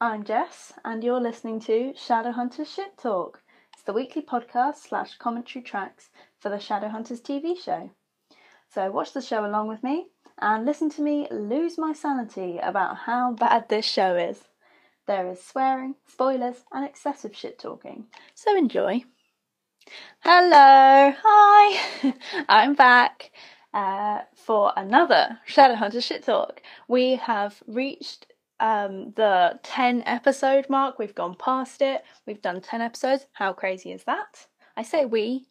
I'm 0.00 0.22
Jess, 0.22 0.72
and 0.84 1.02
you're 1.02 1.20
listening 1.20 1.58
to 1.62 1.92
Shadowhunters 1.92 2.72
Shit 2.72 2.96
Talk. 2.98 3.42
It's 3.74 3.82
the 3.82 3.92
weekly 3.92 4.22
podcast 4.22 4.76
slash 4.76 5.16
commentary 5.16 5.60
tracks 5.60 6.10
for 6.38 6.50
the 6.50 6.58
Shadowhunters 6.58 7.20
TV 7.20 7.60
show. 7.60 7.90
So 8.72 8.92
watch 8.92 9.12
the 9.12 9.20
show 9.20 9.44
along 9.44 9.66
with 9.66 9.82
me 9.82 10.06
and 10.40 10.64
listen 10.64 10.88
to 10.90 11.02
me 11.02 11.26
lose 11.32 11.78
my 11.78 11.92
sanity 11.92 12.58
about 12.58 12.96
how 12.96 13.32
bad 13.32 13.68
this 13.68 13.86
show 13.86 14.14
is. 14.14 14.44
There 15.08 15.28
is 15.32 15.42
swearing, 15.44 15.96
spoilers, 16.06 16.62
and 16.70 16.84
excessive 16.84 17.34
shit 17.34 17.58
talking. 17.58 18.06
So 18.36 18.56
enjoy. 18.56 19.02
Hello, 20.20 21.12
hi, 21.20 22.14
I'm 22.48 22.74
back 22.74 23.32
uh, 23.74 24.20
for 24.36 24.72
another 24.76 25.40
Shadowhunters 25.48 26.04
Shit 26.04 26.22
Talk. 26.22 26.62
We 26.86 27.16
have 27.16 27.64
reached 27.66 28.27
um, 28.60 29.12
the 29.16 29.58
10 29.62 30.02
episode 30.06 30.68
mark. 30.68 30.98
We've 30.98 31.14
gone 31.14 31.34
past 31.34 31.82
it. 31.82 32.02
We've 32.26 32.42
done 32.42 32.60
10 32.60 32.80
episodes. 32.80 33.26
How 33.32 33.52
crazy 33.52 33.92
is 33.92 34.04
that? 34.04 34.46
I 34.76 34.82
say 34.82 35.04
we. 35.04 35.46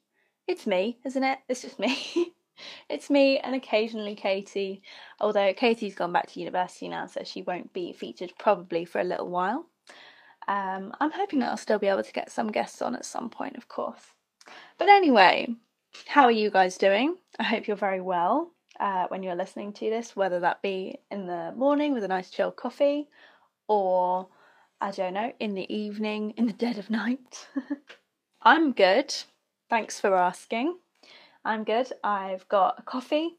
It's 0.47 0.67
me, 0.67 0.97
isn't 1.05 1.23
it? 1.23 1.39
It's 1.49 1.61
just 1.61 1.79
me. 1.79 2.33
it's 2.89 3.09
me 3.09 3.39
and 3.39 3.55
occasionally 3.55 4.15
Katie. 4.15 4.81
Although 5.19 5.53
Katie's 5.53 5.95
gone 5.95 6.13
back 6.13 6.27
to 6.31 6.39
university 6.39 6.87
now, 6.87 7.05
so 7.05 7.21
she 7.23 7.41
won't 7.41 7.73
be 7.73 7.93
featured 7.93 8.33
probably 8.39 8.85
for 8.85 9.01
a 9.01 9.05
little 9.05 9.29
while. 9.29 9.65
Um, 10.47 10.93
I'm 11.01 11.11
hoping 11.11 11.39
that 11.39 11.49
I'll 11.49 11.57
still 11.57 11.79
be 11.79 11.87
able 11.87 12.03
to 12.03 12.13
get 12.13 12.31
some 12.31 12.51
guests 12.51 12.81
on 12.81 12.95
at 12.95 13.05
some 13.05 13.29
point, 13.29 13.57
of 13.57 13.67
course. 13.67 14.13
But 14.77 14.87
anyway, 14.87 15.49
how 16.05 16.23
are 16.23 16.31
you 16.31 16.49
guys 16.49 16.77
doing? 16.77 17.17
I 17.37 17.43
hope 17.43 17.67
you're 17.67 17.75
very 17.75 17.99
well 17.99 18.51
uh, 18.79 19.07
when 19.07 19.23
you're 19.23 19.35
listening 19.35 19.73
to 19.73 19.89
this, 19.89 20.15
whether 20.15 20.39
that 20.39 20.61
be 20.61 20.99
in 21.11 21.27
the 21.27 21.53
morning 21.55 21.93
with 21.93 22.03
a 22.03 22.07
nice 22.07 22.29
chill 22.29 22.51
coffee 22.51 23.07
or, 23.67 24.27
I 24.81 24.91
don't 24.91 25.13
know, 25.13 25.31
in 25.39 25.53
the 25.53 25.73
evening, 25.73 26.33
in 26.37 26.47
the 26.47 26.53
dead 26.53 26.77
of 26.77 26.89
night. 26.89 27.47
I'm 28.41 28.71
good. 28.73 29.13
Thanks 29.69 29.99
for 29.99 30.15
asking. 30.15 30.77
I'm 31.43 31.63
good. 31.63 31.91
I've 32.03 32.47
got 32.47 32.75
a 32.79 32.81
coffee. 32.81 33.37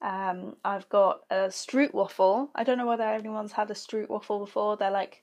Um, 0.00 0.56
I've 0.64 0.88
got 0.88 1.20
a 1.30 1.48
stroopwafel. 1.48 2.48
I 2.54 2.64
don't 2.64 2.78
know 2.78 2.86
whether 2.86 3.04
anyone's 3.04 3.52
had 3.52 3.70
a 3.70 3.74
stroopwafel 3.74 4.40
before. 4.40 4.76
They're 4.76 4.90
like 4.90 5.22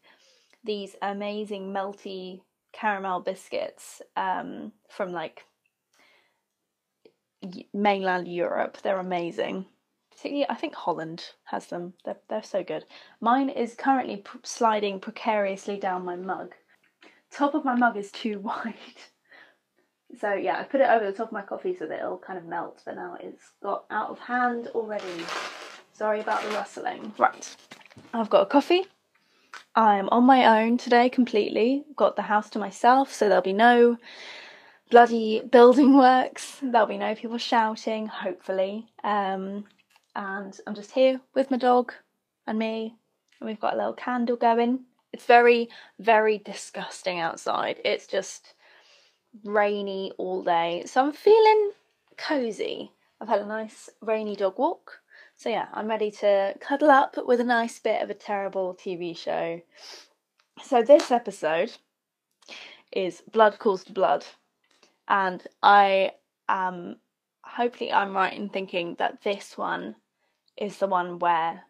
these 0.63 0.95
amazing 1.01 1.71
melty 1.73 2.41
caramel 2.73 3.19
biscuits 3.21 4.01
um, 4.15 4.71
from 4.89 5.11
like 5.11 5.45
mainland 7.73 8.27
Europe. 8.27 8.77
They're 8.81 8.99
amazing. 8.99 9.65
Particularly, 10.11 10.49
I 10.49 10.55
think 10.55 10.75
Holland 10.75 11.23
has 11.45 11.67
them. 11.67 11.93
They're, 12.05 12.17
they're 12.29 12.43
so 12.43 12.63
good. 12.63 12.85
Mine 13.19 13.49
is 13.49 13.73
currently 13.73 14.17
p- 14.17 14.39
sliding 14.43 14.99
precariously 14.99 15.77
down 15.77 16.05
my 16.05 16.15
mug. 16.15 16.53
Top 17.31 17.55
of 17.55 17.65
my 17.65 17.75
mug 17.75 17.97
is 17.97 18.11
too 18.11 18.39
wide. 18.43 18.75
So 20.19 20.33
yeah, 20.33 20.59
I 20.59 20.63
put 20.63 20.81
it 20.81 20.89
over 20.89 21.05
the 21.05 21.13
top 21.13 21.27
of 21.27 21.31
my 21.31 21.41
coffee 21.41 21.75
so 21.77 21.87
that 21.87 21.99
it'll 21.99 22.17
kind 22.17 22.37
of 22.37 22.45
melt, 22.45 22.81
but 22.85 22.95
now 22.95 23.17
it's 23.19 23.53
got 23.63 23.85
out 23.89 24.09
of 24.09 24.19
hand 24.19 24.67
already. 24.75 25.23
Sorry 25.93 26.19
about 26.19 26.43
the 26.43 26.49
rustling. 26.49 27.13
Right, 27.17 27.55
I've 28.13 28.29
got 28.29 28.41
a 28.41 28.45
coffee. 28.45 28.85
I'm 29.73 30.09
on 30.09 30.25
my 30.25 30.61
own 30.61 30.77
today 30.77 31.09
completely. 31.09 31.85
Got 31.95 32.17
the 32.17 32.23
house 32.23 32.49
to 32.51 32.59
myself, 32.59 33.13
so 33.13 33.27
there'll 33.27 33.41
be 33.41 33.53
no 33.53 33.97
bloody 34.91 35.39
building 35.39 35.97
works. 35.97 36.57
There'll 36.61 36.85
be 36.85 36.97
no 36.97 37.15
people 37.15 37.39
shouting, 37.39 38.07
hopefully. 38.07 38.87
Um, 39.03 39.63
and 40.15 40.59
I'm 40.67 40.75
just 40.75 40.91
here 40.91 41.21
with 41.33 41.49
my 41.49 41.57
dog 41.57 41.93
and 42.45 42.59
me, 42.59 42.95
and 43.39 43.49
we've 43.49 43.59
got 43.59 43.73
a 43.73 43.77
little 43.77 43.93
candle 43.93 44.35
going. 44.35 44.81
It's 45.13 45.25
very, 45.25 45.69
very 45.97 46.37
disgusting 46.37 47.19
outside. 47.19 47.79
It's 47.83 48.05
just 48.05 48.53
rainy 49.43 50.11
all 50.17 50.43
day, 50.43 50.83
so 50.85 51.01
I'm 51.01 51.13
feeling 51.13 51.71
cozy. 52.17 52.91
I've 53.19 53.29
had 53.29 53.41
a 53.41 53.45
nice 53.45 53.89
rainy 54.01 54.35
dog 54.35 54.57
walk. 54.59 54.99
So, 55.37 55.49
yeah, 55.49 55.67
I'm 55.73 55.87
ready 55.87 56.11
to 56.11 56.53
cuddle 56.59 56.91
up 56.91 57.15
with 57.25 57.39
a 57.39 57.45
nice 57.45 57.79
bit 57.79 58.01
of 58.03 58.09
a 58.09 58.13
terrible 58.13 58.75
TV 58.75 59.17
show. 59.17 59.61
So, 60.63 60.83
this 60.83 61.09
episode 61.11 61.71
is 62.91 63.23
Blood 63.31 63.57
Calls 63.57 63.85
to 63.85 63.93
Blood 63.93 64.25
and 65.11 65.45
I 65.61 66.13
am 66.47 66.95
hopefully 67.43 67.91
I'm 67.91 68.15
right 68.15 68.33
in 68.33 68.47
thinking 68.47 68.95
that 68.97 69.23
this 69.23 69.57
one 69.57 69.95
is 70.57 70.77
the 70.77 70.87
one 70.87 71.19
where 71.19 71.63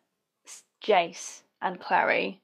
Jace 0.85 1.41
and 1.59 1.79
Clary, 1.79 2.41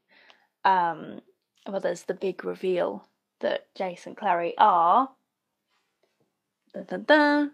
um, 0.65 1.21
well, 1.67 1.79
there's 1.79 2.03
the 2.03 2.15
big 2.15 2.43
reveal 2.43 3.07
that 3.41 3.67
Jace 3.77 4.07
and 4.07 4.17
Clary 4.17 4.55
are 4.57 5.09
dun, 6.73 6.85
dun, 6.85 7.03
dun, 7.03 7.51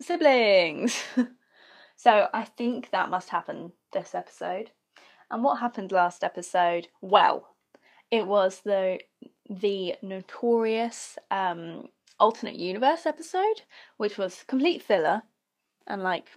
siblings. 0.00 1.02
so 1.96 2.28
I 2.32 2.44
think 2.44 2.90
that 2.90 3.10
must 3.10 3.28
happen 3.28 3.72
this 3.92 4.14
episode. 4.14 4.70
And 5.30 5.44
what 5.44 5.60
happened 5.60 5.92
last 5.92 6.24
episode? 6.24 6.88
Well, 7.02 7.54
it 8.10 8.26
was 8.26 8.62
the 8.64 9.00
the 9.48 9.94
notorious 10.02 11.18
um, 11.30 11.88
alternate 12.18 12.56
universe 12.56 13.06
episode, 13.06 13.62
which 13.96 14.18
was 14.18 14.44
complete 14.46 14.82
filler, 14.82 15.22
and 15.86 16.02
like 16.02 16.28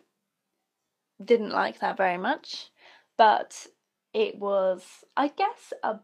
didn't 1.24 1.52
like 1.52 1.80
that 1.80 1.98
very 1.98 2.18
much. 2.18 2.70
But 3.18 3.68
it 4.14 4.38
was, 4.38 4.84
I 5.18 5.28
guess, 5.28 5.74
a 5.84 6.00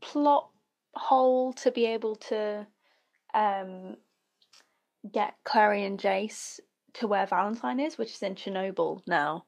plot 0.00 0.48
hole 0.94 1.52
to 1.54 1.70
be 1.70 1.86
able 1.86 2.16
to 2.16 2.66
um, 3.34 3.96
get 5.10 5.34
Clary 5.44 5.84
and 5.84 5.98
Jace 5.98 6.60
to 6.94 7.06
where 7.06 7.26
Valentine 7.26 7.80
is, 7.80 7.98
which 7.98 8.12
is 8.12 8.22
in 8.22 8.34
Chernobyl 8.34 9.02
now. 9.06 9.44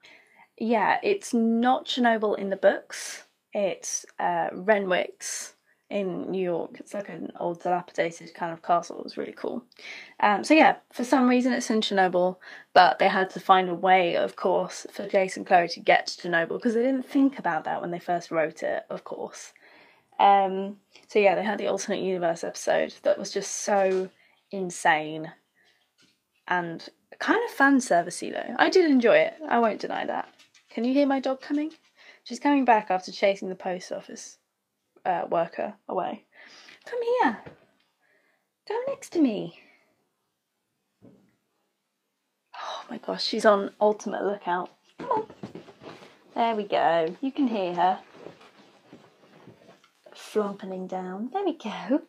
Yeah, 0.59 0.99
it's 1.03 1.34
not 1.34 1.87
Chernobyl 1.87 2.39
in 2.39 2.50
the 2.50 2.56
books. 2.56 3.25
It's 3.53 4.06
uh, 4.19 4.49
Renwick's 4.53 5.55
in 5.94 6.28
New 6.28 6.43
York. 6.43 6.81
It's 6.81 6.93
like 6.93 7.09
an 7.09 7.31
old 7.38 7.62
dilapidated 7.62 8.34
kind 8.34 8.53
of 8.53 8.62
castle. 8.62 8.99
It 8.99 9.05
was 9.05 9.16
really 9.16 9.32
cool. 9.32 9.62
Um, 10.19 10.43
so 10.43 10.53
yeah, 10.53 10.77
for 10.93 11.05
some 11.05 11.28
reason 11.28 11.53
it's 11.53 11.71
in 11.71 11.81
Chernobyl, 11.81 12.37
but 12.72 12.99
they 12.99 13.06
had 13.06 13.31
to 13.31 13.41
find 13.41 13.69
a 13.69 13.75
way, 13.75 14.16
of 14.16 14.34
course, 14.34 14.88
for 14.93 15.06
Jace 15.06 15.37
and 15.37 15.47
Clary 15.47 15.69
to 15.69 15.78
get 15.78 16.09
to 16.09 16.28
Chernobyl 16.28 16.59
because 16.59 16.75
they 16.75 16.82
didn't 16.82 17.09
think 17.09 17.38
about 17.38 17.62
that 17.65 17.81
when 17.81 17.93
they 17.93 18.00
first 18.00 18.32
wrote 18.32 18.65
it, 18.65 18.82
of 18.91 19.05
course. 19.05 19.53
Um, 20.19 20.78
so 21.06 21.21
yeah, 21.21 21.37
they 21.37 21.44
had 21.44 21.59
the 21.59 21.69
alternate 21.69 22.03
universe 22.03 22.43
episode 22.43 22.93
that 23.05 23.16
was 23.16 23.31
just 23.31 23.53
so 23.53 24.11
insane 24.50 25.31
and 26.49 26.88
kind 27.21 27.38
of 27.44 27.55
fan 27.55 27.78
servicey 27.78 28.32
though. 28.32 28.56
I 28.59 28.69
did 28.69 28.91
enjoy 28.91 29.19
it. 29.19 29.34
I 29.49 29.61
won't 29.61 29.81
deny 29.81 30.05
that. 30.06 30.28
Can 30.71 30.82
you 30.82 30.93
hear 30.93 31.06
my 31.06 31.21
dog 31.21 31.41
coming? 31.41 31.71
She's 32.25 32.41
coming 32.41 32.65
back 32.65 32.91
after 32.91 33.12
chasing 33.12 33.49
the 33.49 33.55
post 33.55 33.93
office 33.93 34.38
uh, 35.05 35.25
worker 35.31 35.75
away. 35.89 36.25
Come 36.87 37.01
here. 37.03 37.39
Go 38.69 38.81
next 38.87 39.11
to 39.11 39.21
me. 39.21 39.59
Oh 42.55 42.85
my 42.91 42.99
gosh, 42.99 43.25
she's 43.25 43.45
on 43.45 43.73
ultimate 43.81 44.23
lookout. 44.23 44.71
Come 44.99 45.11
on. 45.11 45.27
There 46.35 46.55
we 46.55 46.65
go. 46.65 47.17
You 47.21 47.33
can 47.33 47.49
hear 47.49 47.75
her. 47.75 47.99
Flumpening 50.15 50.89
down. 50.89 51.31
There 51.33 51.45
we 51.45 51.55
go. 51.55 52.03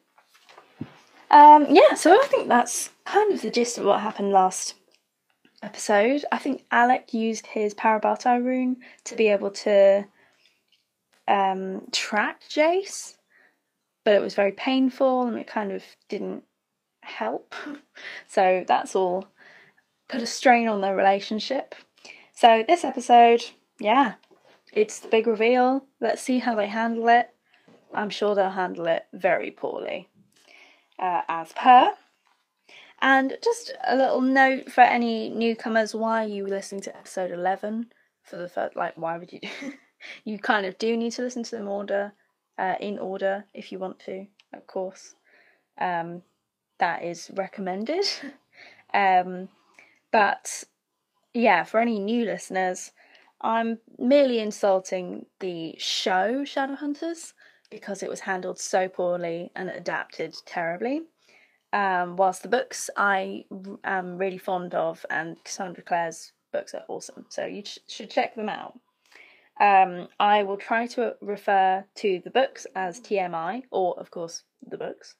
Um, 1.30 1.68
yeah, 1.70 1.96
so 1.96 2.14
I 2.14 2.26
think 2.26 2.48
that's 2.48 2.92
kind 3.04 3.34
of 3.34 3.42
the 3.42 3.52
gist 3.52 3.78
of 3.78 3.86
what 3.86 4.00
happened 4.02 4.32
last 4.32 4.76
episode. 5.62 6.24
I 6.32 6.38
think 6.38 6.64
Alec 6.72 7.14
used 7.14 7.48
his 7.48 7.74
Parabatai 7.74 8.44
rune 8.44 8.78
to 9.06 9.16
be 9.16 9.28
able 9.28 9.52
to 9.52 10.06
um, 11.28 11.88
track 11.92 12.42
Jace, 12.50 13.18
but 14.04 14.14
it 14.14 14.22
was 14.22 14.36
very 14.36 14.52
painful 14.52 15.24
and 15.24 15.38
it 15.38 15.48
kind 15.48 15.72
of 15.72 15.84
didn't 16.10 16.44
help. 17.02 17.54
So 18.28 18.66
that's 18.68 18.96
all 18.96 19.28
put 20.10 20.22
a 20.22 20.26
strain 20.26 20.68
on 20.68 20.82
their 20.82 20.96
relationship. 20.96 21.76
So 22.34 22.64
this 22.68 22.84
episode, 22.84 23.46
yeah, 23.80 24.16
it's 24.74 25.00
the 25.00 25.08
big 25.08 25.28
reveal. 25.28 25.86
Let's 26.02 26.22
see 26.22 26.40
how 26.40 26.56
they 26.56 26.68
handle 26.68 27.08
it. 27.08 27.30
I'm 27.94 28.10
sure 28.10 28.36
they'll 28.36 28.50
handle 28.50 28.88
it 28.88 29.06
very 29.14 29.52
poorly, 29.52 30.10
uh, 31.00 31.22
as 31.30 31.54
per. 31.54 31.94
And 33.02 33.38
just 33.42 33.74
a 33.88 33.96
little 33.96 34.22
note 34.22 34.72
for 34.72 34.82
any 34.82 35.30
newcomers: 35.30 35.96
Why 35.96 36.26
are 36.26 36.28
you 36.28 36.46
listening 36.46 36.82
to 36.82 36.98
episode 36.98 37.32
eleven 37.32 37.88
for 38.22 38.36
the 38.36 38.50
first? 38.50 38.76
Like, 38.76 38.98
why 38.98 39.18
would 39.18 39.32
you 39.32 39.40
do? 39.40 39.74
you 40.24 40.40
kind 40.40 40.66
of 40.66 40.78
do 40.78 40.96
need 40.98 41.12
to 41.14 41.22
listen 41.22 41.44
to 41.44 41.56
them 41.56 41.68
order 41.68 42.14
uh, 42.58 42.76
in 42.80 43.00
order 43.00 43.46
if 43.54 43.72
you 43.72 43.80
want 43.80 44.00
to, 44.00 44.26
of 44.54 44.66
course. 44.68 45.16
Um, 45.80 46.22
that 46.80 47.04
is 47.04 47.32
recommended. 47.36 48.06
um, 48.94 49.50
but 50.12 50.64
yeah, 51.34 51.64
for 51.64 51.80
any 51.80 52.00
new 52.00 52.26
listeners, 52.26 52.92
I'm 53.42 53.80
merely 54.00 54.40
insulting 54.40 55.26
the 55.40 55.76
show 55.78 56.44
Shadowhunters 56.44 57.34
because 57.70 58.02
it 58.02 58.10
was 58.10 58.22
handled 58.22 58.60
so 58.60 58.88
poorly 58.88 59.52
and 59.56 59.70
adapted 59.70 60.36
terribly. 60.46 61.02
Um, 61.74 62.16
whilst 62.16 62.42
the 62.42 62.48
books 62.48 62.90
I 62.96 63.44
am 63.84 64.18
really 64.18 64.38
fond 64.38 64.74
of, 64.74 65.06
and 65.10 65.44
Cassandra 65.44 65.84
Clare's 65.84 66.32
books 66.54 66.74
are 66.74 66.86
awesome, 66.88 67.26
so 67.28 67.46
you 67.46 67.64
sh- 67.66 67.80
should 67.88 68.10
check 68.10 68.36
them 68.36 68.48
out. 68.48 68.80
Um, 69.60 70.10
I 70.20 70.44
will 70.44 70.58
try 70.58 70.88
to 70.88 71.16
refer 71.22 71.86
to 71.96 72.22
the 72.24 72.30
books 72.30 72.68
as 72.76 73.00
TMI, 73.00 73.64
or 73.72 73.98
of 74.00 74.12
course 74.12 74.44
the 74.68 74.78
books. 74.78 75.16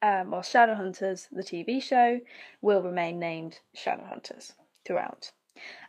Um, 0.00 0.32
while 0.32 0.42
Shadowhunters, 0.42 1.28
the 1.30 1.44
TV 1.44 1.80
show, 1.80 2.18
will 2.60 2.82
remain 2.82 3.20
named 3.20 3.60
Shadowhunters 3.76 4.52
throughout. 4.84 5.30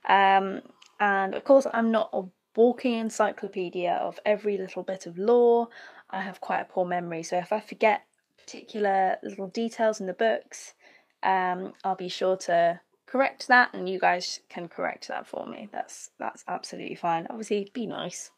Um, 0.07 0.61
and 0.99 1.33
of 1.33 1.43
course, 1.43 1.65
I'm 1.73 1.91
not 1.91 2.11
a 2.13 2.23
walking 2.55 2.93
encyclopedia 2.93 3.93
of 3.93 4.19
every 4.23 4.57
little 4.57 4.83
bit 4.83 5.07
of 5.07 5.17
lore. 5.17 5.69
I 6.11 6.21
have 6.21 6.41
quite 6.41 6.61
a 6.61 6.65
poor 6.65 6.85
memory, 6.85 7.23
so 7.23 7.37
if 7.37 7.51
I 7.51 7.59
forget 7.59 8.03
particular 8.37 9.17
little 9.23 9.47
details 9.47 9.99
in 9.99 10.05
the 10.05 10.13
books, 10.13 10.75
um, 11.23 11.73
I'll 11.83 11.95
be 11.95 12.09
sure 12.09 12.37
to 12.37 12.79
correct 13.13 13.47
that, 13.47 13.69
and 13.75 13.87
you 13.87 13.99
guys 13.99 14.39
can 14.49 14.67
correct 14.67 15.07
that 15.07 15.27
for 15.27 15.45
me. 15.45 15.69
That's 15.71 16.09
that's 16.17 16.43
absolutely 16.47 16.95
fine. 16.95 17.27
Obviously, 17.29 17.69
be 17.71 17.85
nice. 17.85 18.31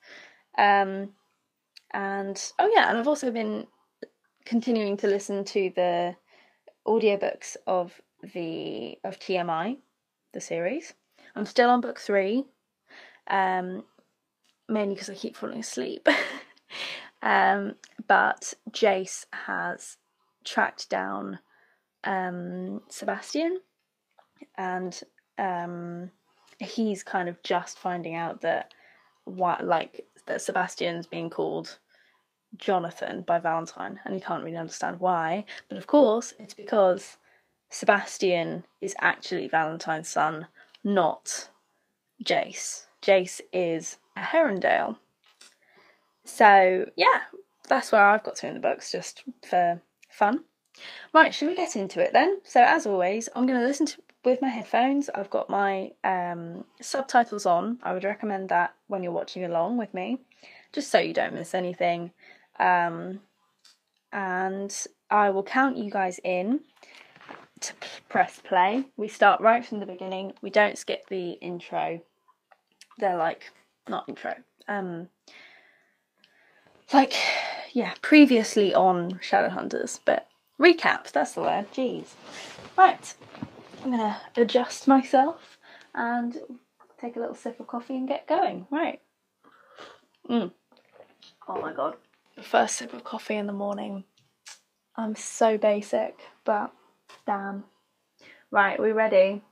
Um, 0.57 1.13
and 1.93 2.51
oh 2.59 2.69
yeah, 2.75 2.89
and 2.89 2.97
I've 2.97 3.07
also 3.07 3.31
been 3.31 3.67
continuing 4.43 4.97
to 4.97 5.07
listen 5.07 5.45
to 5.45 5.71
the 5.73 6.15
audiobooks 6.85 7.55
of 7.65 8.01
the 8.33 8.97
of 9.05 9.17
TMI, 9.17 9.77
the 10.33 10.41
series. 10.41 10.93
I'm 11.37 11.45
still 11.45 11.69
on 11.69 11.79
book 11.79 11.97
three, 11.97 12.43
um, 13.29 13.85
mainly 14.67 14.95
because 14.95 15.09
I 15.09 15.15
keep 15.15 15.37
falling 15.37 15.59
asleep. 15.61 16.05
um, 17.21 17.75
but 18.09 18.53
Jace 18.71 19.25
has 19.31 19.95
tracked 20.43 20.89
down 20.89 21.39
um, 22.03 22.81
Sebastian, 22.89 23.61
and 24.57 24.99
um, 25.37 26.11
he's 26.59 27.03
kind 27.03 27.29
of 27.29 27.41
just 27.43 27.77
finding 27.77 28.15
out 28.15 28.41
that 28.41 28.73
what 29.25 29.65
like 29.65 30.05
that 30.27 30.41
Sebastian's 30.41 31.07
being 31.07 31.29
called 31.29 31.77
Jonathan 32.57 33.21
by 33.21 33.39
Valentine, 33.39 33.99
and 34.05 34.13
he 34.13 34.21
can't 34.21 34.43
really 34.43 34.57
understand 34.57 34.99
why. 34.99 35.45
But 35.69 35.77
of 35.77 35.87
course, 35.87 36.33
it's 36.39 36.53
because 36.53 37.17
Sebastian 37.69 38.63
is 38.81 38.95
actually 38.99 39.47
Valentine's 39.47 40.09
son, 40.09 40.47
not 40.83 41.49
Jace. 42.23 42.85
Jace 43.01 43.41
is 43.51 43.97
a 44.15 44.21
Herondale. 44.21 44.97
So, 46.23 46.89
yeah, 46.95 47.21
that's 47.67 47.91
where 47.91 48.01
I've 48.01 48.23
got 48.23 48.35
to 48.37 48.47
in 48.47 48.55
the 48.55 48.59
books, 48.59 48.91
just 48.91 49.23
for 49.47 49.81
fun. 50.09 50.43
Right, 51.13 51.33
should 51.33 51.49
we 51.49 51.55
get 51.55 51.75
into 51.75 52.01
it 52.01 52.13
then? 52.13 52.39
So, 52.43 52.61
as 52.61 52.85
always, 52.85 53.29
I'm 53.35 53.45
going 53.45 53.59
to 53.59 53.65
listen 53.65 53.85
to 53.87 54.01
with 54.25 54.41
my 54.41 54.49
headphones. 54.49 55.09
I've 55.13 55.29
got 55.29 55.49
my 55.49 55.91
um, 56.03 56.65
subtitles 56.81 57.45
on. 57.45 57.79
I 57.83 57.93
would 57.93 58.03
recommend 58.03 58.49
that 58.49 58.73
when 58.87 59.03
you're 59.03 59.11
watching 59.11 59.43
along 59.43 59.77
with 59.77 59.93
me, 59.93 60.19
just 60.73 60.89
so 60.89 60.99
you 60.99 61.13
don't 61.13 61.33
miss 61.33 61.53
anything. 61.53 62.11
Um, 62.59 63.21
and 64.11 64.75
I 65.09 65.29
will 65.29 65.43
count 65.43 65.77
you 65.77 65.91
guys 65.91 66.19
in 66.23 66.61
to 67.61 67.73
press 68.09 68.39
play. 68.43 68.85
We 68.97 69.07
start 69.07 69.41
right 69.41 69.65
from 69.65 69.79
the 69.79 69.85
beginning. 69.85 70.33
We 70.41 70.49
don't 70.49 70.77
skip 70.77 71.07
the 71.09 71.31
intro. 71.33 72.01
They're 72.97 73.17
like 73.17 73.51
not 73.87 74.07
intro. 74.07 74.35
Um, 74.67 75.09
like 76.93 77.13
yeah, 77.73 77.93
previously 78.01 78.73
on 78.73 79.19
Shadowhunters, 79.19 79.99
but 80.05 80.27
recap. 80.59 81.11
That's 81.11 81.33
the 81.33 81.41
word. 81.41 81.71
Jeez. 81.73 82.07
Right. 82.77 83.13
I'm 83.85 83.91
gonna 83.91 84.19
adjust 84.35 84.87
myself 84.87 85.59
and 85.93 86.35
take 86.99 87.17
a 87.17 87.19
little 87.19 87.35
sip 87.35 87.59
of 87.59 87.67
coffee 87.67 87.95
and 87.95 88.07
get 88.07 88.27
going. 88.27 88.65
Right. 88.71 88.99
Mm. 90.27 90.51
Oh 91.47 91.61
my 91.61 91.71
god. 91.71 91.95
The 92.35 92.41
first 92.41 92.77
sip 92.77 92.93
of 92.95 93.03
coffee 93.03 93.35
in 93.35 93.45
the 93.45 93.53
morning. 93.53 94.03
I'm 94.95 95.15
so 95.15 95.59
basic, 95.59 96.19
but 96.45 96.73
Damn. 97.27 97.65
Right, 98.49 98.79
we 98.79 98.91
ready? 98.91 99.43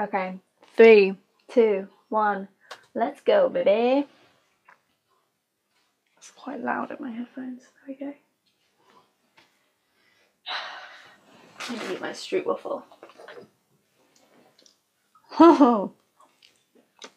Okay. 0.00 0.38
Three, 0.74 1.14
two, 1.50 1.88
one. 2.08 2.48
Let's 2.94 3.20
go, 3.20 3.50
baby. 3.50 4.06
It's 6.16 6.30
quite 6.30 6.62
loud 6.62 6.92
at 6.92 7.00
my 7.00 7.10
headphones. 7.10 7.62
There 7.86 7.96
we 8.00 8.06
go. 8.06 8.14
I'm 11.68 11.76
gonna 11.76 11.92
eat 11.92 12.00
my 12.00 12.10
stroopwafel. 12.10 12.82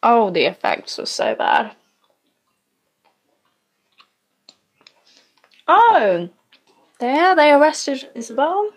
Oh, 0.03 0.31
the 0.31 0.45
effects 0.45 0.97
were 0.97 1.05
so 1.05 1.35
bad. 1.35 1.75
Oh, 5.67 6.29
there 6.99 7.35
they 7.35 7.51
arrested 7.51 8.09
Isabel. 8.15 8.71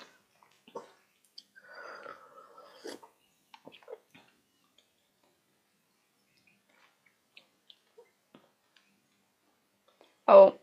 Oh. 10.28 10.54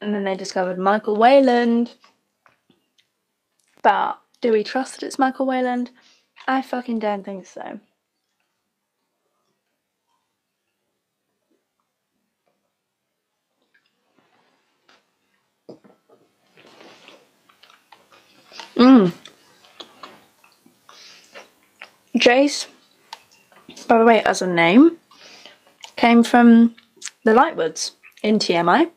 And 0.00 0.14
then 0.14 0.24
they 0.24 0.36
discovered 0.36 0.78
Michael 0.78 1.16
Wayland. 1.16 1.94
But 3.82 4.20
do 4.40 4.52
we 4.52 4.64
trust 4.64 4.94
that 4.94 5.06
it's 5.06 5.18
Michael 5.18 5.46
Wayland? 5.46 5.90
I 6.46 6.62
fucking 6.62 7.00
don't 7.00 7.24
think 7.24 7.46
so. 7.46 7.80
Mmm. 18.76 19.12
Jace, 22.16 22.66
by 23.88 23.98
the 23.98 24.04
way, 24.04 24.22
as 24.22 24.42
a 24.42 24.46
name, 24.46 24.98
came 25.96 26.22
from 26.22 26.76
the 27.24 27.32
Lightwoods 27.32 27.92
in 28.22 28.38
TMI. 28.38 28.90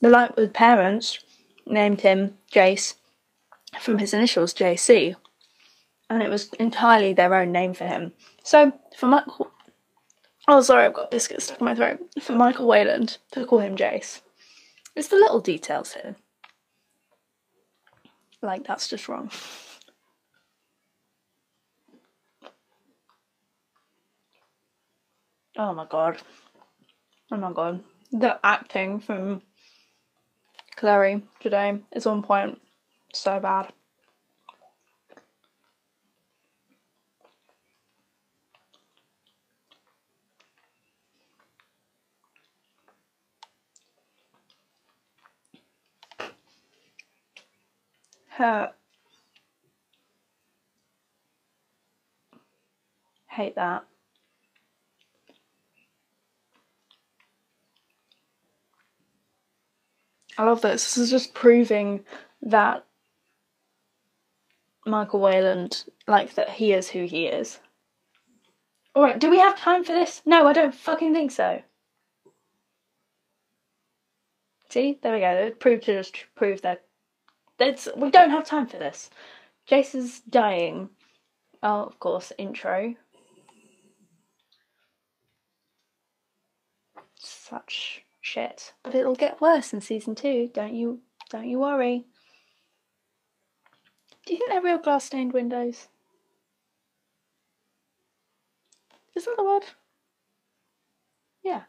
The 0.00 0.08
Lightwood 0.08 0.52
parents 0.52 1.18
named 1.66 2.02
him 2.02 2.36
Jace 2.52 2.94
from 3.80 3.98
his 3.98 4.12
initials 4.12 4.52
JC, 4.52 5.16
and 6.08 6.22
it 6.22 6.30
was 6.30 6.52
entirely 6.54 7.12
their 7.12 7.34
own 7.34 7.52
name 7.52 7.74
for 7.74 7.86
him. 7.86 8.12
So 8.42 8.72
for 8.96 9.06
Michael, 9.06 9.50
oh 10.48 10.60
sorry, 10.62 10.86
I've 10.86 10.94
got 10.94 11.10
biscuits 11.10 11.46
stuck 11.46 11.60
in 11.60 11.64
my 11.64 11.74
throat. 11.74 12.00
For 12.20 12.32
Michael 12.32 12.66
Wayland 12.66 13.18
to 13.32 13.44
call 13.46 13.60
him 13.60 13.76
Jace, 13.76 14.20
it's 14.94 15.08
the 15.08 15.16
little 15.16 15.40
details 15.40 15.94
here. 15.94 16.16
Like 18.42 18.66
that's 18.66 18.88
just 18.88 19.08
wrong. 19.08 19.30
Oh 25.58 25.72
my 25.72 25.86
god. 25.86 26.18
Oh 27.32 27.36
my 27.36 27.52
god. 27.52 27.82
The 28.12 28.38
acting 28.44 29.00
from 29.00 29.42
Clary 30.76 31.22
today 31.40 31.80
is 31.92 32.06
on 32.06 32.22
point. 32.22 32.60
So 33.14 33.40
bad. 33.40 33.72
Her 48.36 48.74
hate 53.28 53.54
that. 53.54 53.84
I 60.36 60.44
love 60.44 60.60
this. 60.60 60.84
This 60.84 60.98
is 60.98 61.10
just 61.10 61.32
proving 61.32 62.04
that 62.42 62.84
Michael 64.84 65.20
Wayland, 65.20 65.84
like 66.06 66.34
that 66.34 66.50
he 66.50 66.74
is 66.74 66.90
who 66.90 67.06
he 67.06 67.26
is. 67.26 67.58
Alright, 68.94 69.18
do 69.18 69.30
we 69.30 69.38
have 69.38 69.58
time 69.58 69.82
for 69.82 69.92
this? 69.92 70.20
No, 70.26 70.46
I 70.46 70.52
don't 70.52 70.74
fucking 70.74 71.14
think 71.14 71.30
so. 71.30 71.62
See, 74.68 74.98
there 75.02 75.14
we 75.14 75.20
go. 75.20 75.30
It 75.30 75.58
proved 75.58 75.84
to 75.84 75.96
just 75.96 76.16
prove 76.34 76.60
that 76.62 76.85
it's, 77.58 77.88
we 77.96 78.10
don't 78.10 78.30
have 78.30 78.46
time 78.46 78.66
for 78.66 78.78
this. 78.78 79.10
Jason's 79.66 80.20
dying. 80.20 80.90
Oh, 81.62 81.82
of 81.82 81.98
course, 81.98 82.32
intro. 82.38 82.94
Such 87.18 88.04
shit. 88.20 88.72
But 88.82 88.94
it'll 88.94 89.14
get 89.14 89.40
worse 89.40 89.72
in 89.72 89.80
season 89.80 90.14
two. 90.14 90.50
Don't 90.52 90.74
you 90.74 91.00
don't 91.30 91.48
you 91.48 91.58
worry. 91.58 92.04
Do 94.24 94.32
you 94.32 94.38
think 94.38 94.50
they're 94.50 94.60
real 94.62 94.78
glass 94.78 95.04
stained 95.04 95.32
windows? 95.32 95.88
Is 99.14 99.24
that 99.24 99.34
the 99.36 99.44
word? 99.44 99.64
Yeah. 101.42 101.62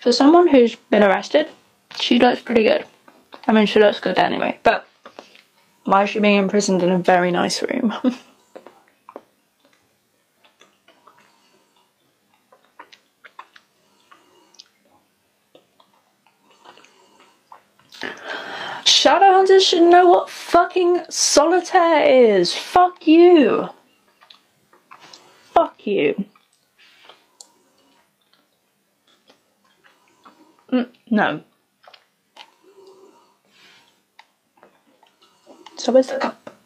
For 0.00 0.12
someone 0.12 0.48
who's 0.48 0.76
been 0.76 1.02
arrested, 1.02 1.48
she 1.98 2.18
looks 2.18 2.40
pretty 2.40 2.64
good. 2.64 2.84
I 3.46 3.52
mean, 3.52 3.66
she 3.66 3.80
looks 3.80 4.00
good 4.00 4.18
anyway, 4.18 4.58
but 4.62 4.86
why 5.84 6.04
is 6.04 6.10
she 6.10 6.20
being 6.20 6.36
imprisoned 6.36 6.82
in 6.82 6.90
a 6.90 6.98
very 6.98 7.30
nice 7.30 7.62
room? 7.62 7.92
Shadowhunters 18.84 19.62
should 19.62 19.82
know 19.82 20.06
what 20.06 20.28
fucking 20.28 21.04
solitaire 21.08 22.04
is. 22.04 22.54
Fuck 22.54 23.06
you. 23.06 23.70
Fuck 25.60 25.86
you. 25.86 26.24
Mm, 30.72 30.88
no. 31.10 31.42
So 35.76 35.92
where's 35.92 36.06
the 36.06 36.16
cup? 36.16 36.56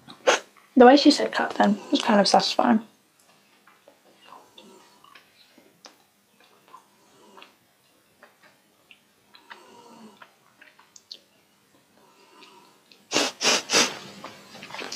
The 0.77 0.87
way 0.87 0.97
she 0.97 1.11
said 1.11 1.33
cup 1.33 1.55
then 1.55 1.77
was 1.91 2.03
kind 2.03 2.21
of 2.21 2.29
satisfying. 2.29 2.83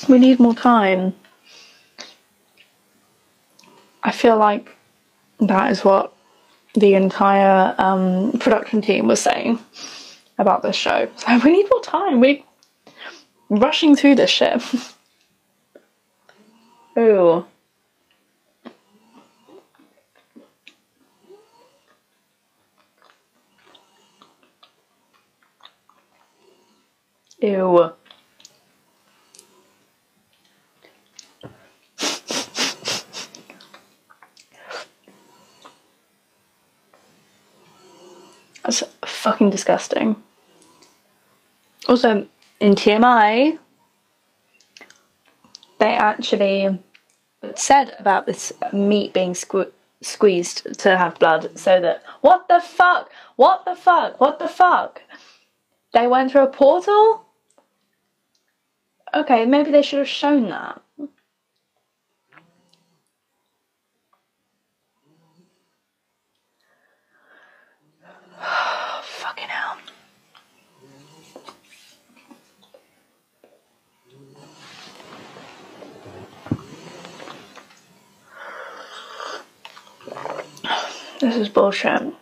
we 0.07 0.17
need 0.17 0.39
more 0.39 0.55
time. 0.55 1.13
I 4.19 4.21
feel 4.21 4.37
like 4.37 4.75
that 5.39 5.71
is 5.71 5.85
what 5.85 6.13
the 6.73 6.93
entire 6.93 7.73
um, 7.77 8.33
production 8.37 8.81
team 8.81 9.07
was 9.07 9.21
saying 9.21 9.59
about 10.37 10.61
this 10.61 10.75
show. 10.75 11.07
So 11.15 11.39
we 11.45 11.53
need 11.53 11.69
more 11.71 11.81
time. 11.81 12.19
We're 12.19 12.43
rushing 13.49 13.95
through 13.95 14.15
this 14.15 14.29
shit. 14.29 14.61
Ooh. 16.97 17.45
Ew. 27.41 27.93
That's 38.63 38.83
fucking 39.05 39.49
disgusting. 39.49 40.15
Also, 41.87 42.27
in 42.59 42.75
TMI, 42.75 43.57
they 45.79 45.93
actually 45.93 46.79
said 47.55 47.95
about 47.99 48.25
this 48.25 48.51
meat 48.73 49.13
being 49.13 49.33
sque- 49.33 49.71
squeezed 50.01 50.79
to 50.79 50.97
have 50.97 51.17
blood 51.19 51.57
so 51.57 51.79
that. 51.81 52.03
What 52.21 52.47
the 52.47 52.59
fuck? 52.59 53.11
What 53.37 53.65
the 53.65 53.75
fuck? 53.75 54.19
What 54.19 54.39
the 54.39 54.47
fuck? 54.47 55.01
They 55.93 56.07
went 56.07 56.31
through 56.31 56.43
a 56.43 56.47
portal? 56.47 57.25
Okay, 59.13 59.45
maybe 59.45 59.71
they 59.71 59.81
should 59.81 59.99
have 59.99 60.07
shown 60.07 60.49
that. 60.49 60.81
Fucking 69.01 69.47
hell. 69.47 69.77
This 81.19 81.35
is 81.35 81.49
bullshit. 81.49 82.13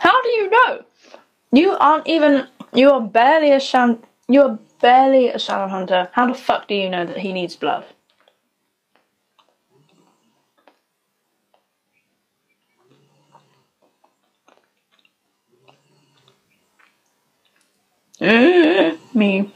How 0.00 0.22
do 0.22 0.28
you 0.28 0.50
know? 0.50 0.84
You 1.52 1.72
aren't 1.72 2.06
even. 2.06 2.46
You 2.74 2.90
are 2.90 3.00
barely 3.00 3.52
a 3.52 3.60
sham. 3.60 4.02
You 4.28 4.42
are 4.42 4.58
barely 4.80 5.28
a 5.28 5.38
shadow 5.38 5.68
hunter. 5.68 6.10
How 6.12 6.26
the 6.26 6.34
fuck 6.34 6.68
do 6.68 6.74
you 6.74 6.90
know 6.90 7.06
that 7.06 7.18
he 7.18 7.32
needs 7.32 7.56
blood? 7.56 7.86
Me. 19.14 19.50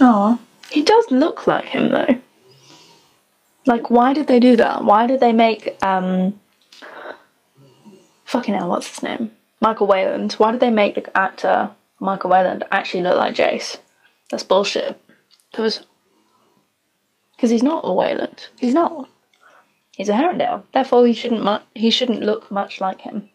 Oh, 0.00 0.38
he 0.70 0.82
does 0.82 1.10
look 1.10 1.46
like 1.46 1.66
him 1.66 1.90
though. 1.90 2.20
Like, 3.66 3.90
why 3.90 4.12
did 4.12 4.26
they 4.26 4.40
do 4.40 4.56
that? 4.56 4.84
Why 4.84 5.06
did 5.06 5.20
they 5.20 5.32
make 5.32 5.76
um, 5.82 6.38
fucking 8.24 8.54
hell, 8.54 8.68
what's 8.68 8.88
his 8.88 9.02
name? 9.02 9.30
Michael 9.60 9.86
Wayland. 9.86 10.34
Why 10.34 10.50
did 10.50 10.60
they 10.60 10.70
make 10.70 10.96
the 10.96 11.16
actor 11.16 11.70
Michael 11.98 12.30
Wayland 12.30 12.64
actually 12.70 13.02
look 13.02 13.16
like 13.16 13.34
Jace? 13.34 13.78
That's 14.30 14.42
bullshit. 14.42 15.00
Because 15.50 15.86
because 17.36 17.50
he's 17.50 17.62
not 17.62 17.82
a 17.84 17.92
Wayland. 17.92 18.48
He's 18.58 18.74
not. 18.74 19.08
He's 19.92 20.08
a 20.08 20.12
Herondale. 20.12 20.64
Therefore, 20.72 21.06
he 21.06 21.12
shouldn't 21.12 21.44
mu- 21.44 21.64
he 21.74 21.90
shouldn't 21.90 22.20
look 22.20 22.50
much 22.50 22.80
like 22.80 23.02
him. 23.02 23.30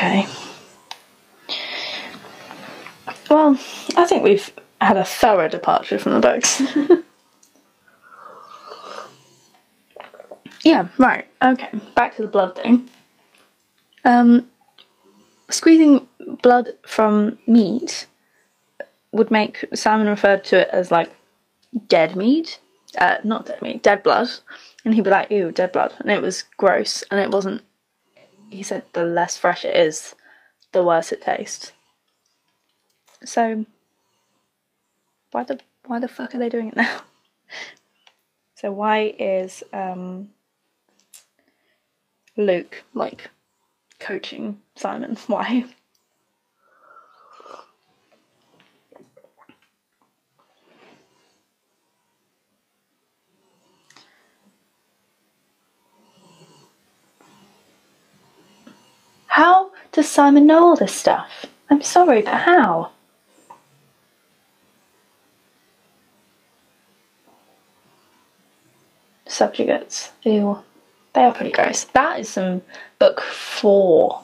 Okay. 0.00 0.26
Well, 3.28 3.58
I 3.98 4.06
think 4.06 4.24
we've 4.24 4.50
had 4.80 4.96
a 4.96 5.04
thorough 5.04 5.46
departure 5.46 5.98
from 5.98 6.14
the 6.14 6.20
books. 6.20 6.62
yeah, 10.64 10.88
right. 10.96 11.26
Okay, 11.42 11.68
back 11.94 12.16
to 12.16 12.22
the 12.22 12.28
blood 12.28 12.56
thing. 12.56 12.88
Um, 14.06 14.48
squeezing 15.50 16.08
blood 16.42 16.70
from 16.86 17.38
meat 17.46 18.06
would 19.12 19.30
make 19.30 19.66
Simon 19.74 20.06
referred 20.06 20.44
to 20.44 20.60
it 20.60 20.68
as 20.72 20.90
like 20.90 21.14
dead 21.88 22.16
meat. 22.16 22.58
Uh, 22.96 23.18
not 23.22 23.44
dead 23.44 23.60
meat, 23.60 23.82
dead 23.82 24.02
blood. 24.02 24.30
And 24.82 24.94
he'd 24.94 25.04
be 25.04 25.10
like, 25.10 25.30
ew, 25.30 25.52
dead 25.52 25.72
blood. 25.72 25.92
And 25.98 26.10
it 26.10 26.22
was 26.22 26.44
gross. 26.56 27.04
And 27.10 27.20
it 27.20 27.30
wasn't, 27.30 27.60
he 28.50 28.62
said, 28.62 28.84
the 28.92 29.04
less 29.04 29.36
fresh 29.36 29.64
it 29.64 29.76
is, 29.76 30.14
the 30.72 30.84
worse 30.84 31.12
it 31.12 31.22
tastes. 31.22 31.72
So, 33.24 33.64
why 35.30 35.44
the 35.44 35.60
why 35.86 36.00
the 36.00 36.08
fuck 36.08 36.34
are 36.34 36.38
they 36.38 36.48
doing 36.48 36.68
it 36.68 36.76
now? 36.76 37.00
so 38.54 38.72
why 38.72 39.14
is 39.18 39.62
um, 39.72 40.30
Luke 42.36 42.84
like 42.94 43.30
coaching 43.98 44.60
Simon? 44.76 45.16
Why? 45.26 45.64
How 59.30 59.70
does 59.92 60.10
Simon 60.10 60.44
know 60.44 60.64
all 60.64 60.76
this 60.76 60.92
stuff? 60.92 61.46
I'm 61.70 61.82
sorry, 61.82 62.20
but 62.20 62.34
how? 62.34 62.90
Subjugates. 69.28 70.10
Ew. 70.24 70.58
They 71.12 71.22
are 71.22 71.32
pretty 71.32 71.52
gross. 71.52 71.84
That 71.84 72.18
is 72.18 72.28
some 72.28 72.62
book 72.98 73.20
four 73.20 74.20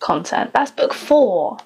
content. 0.00 0.52
That's 0.52 0.70
book 0.70 0.92
four. 0.92 1.56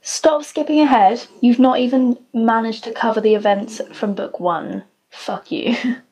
Stop 0.00 0.42
skipping 0.42 0.80
ahead. 0.80 1.24
You've 1.40 1.60
not 1.60 1.78
even 1.78 2.18
managed 2.34 2.82
to 2.84 2.92
cover 2.92 3.20
the 3.20 3.36
events 3.36 3.80
from 3.92 4.14
book 4.14 4.40
one. 4.40 4.82
Fuck 5.10 5.52
you. 5.52 5.76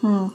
hmm. 0.00 0.28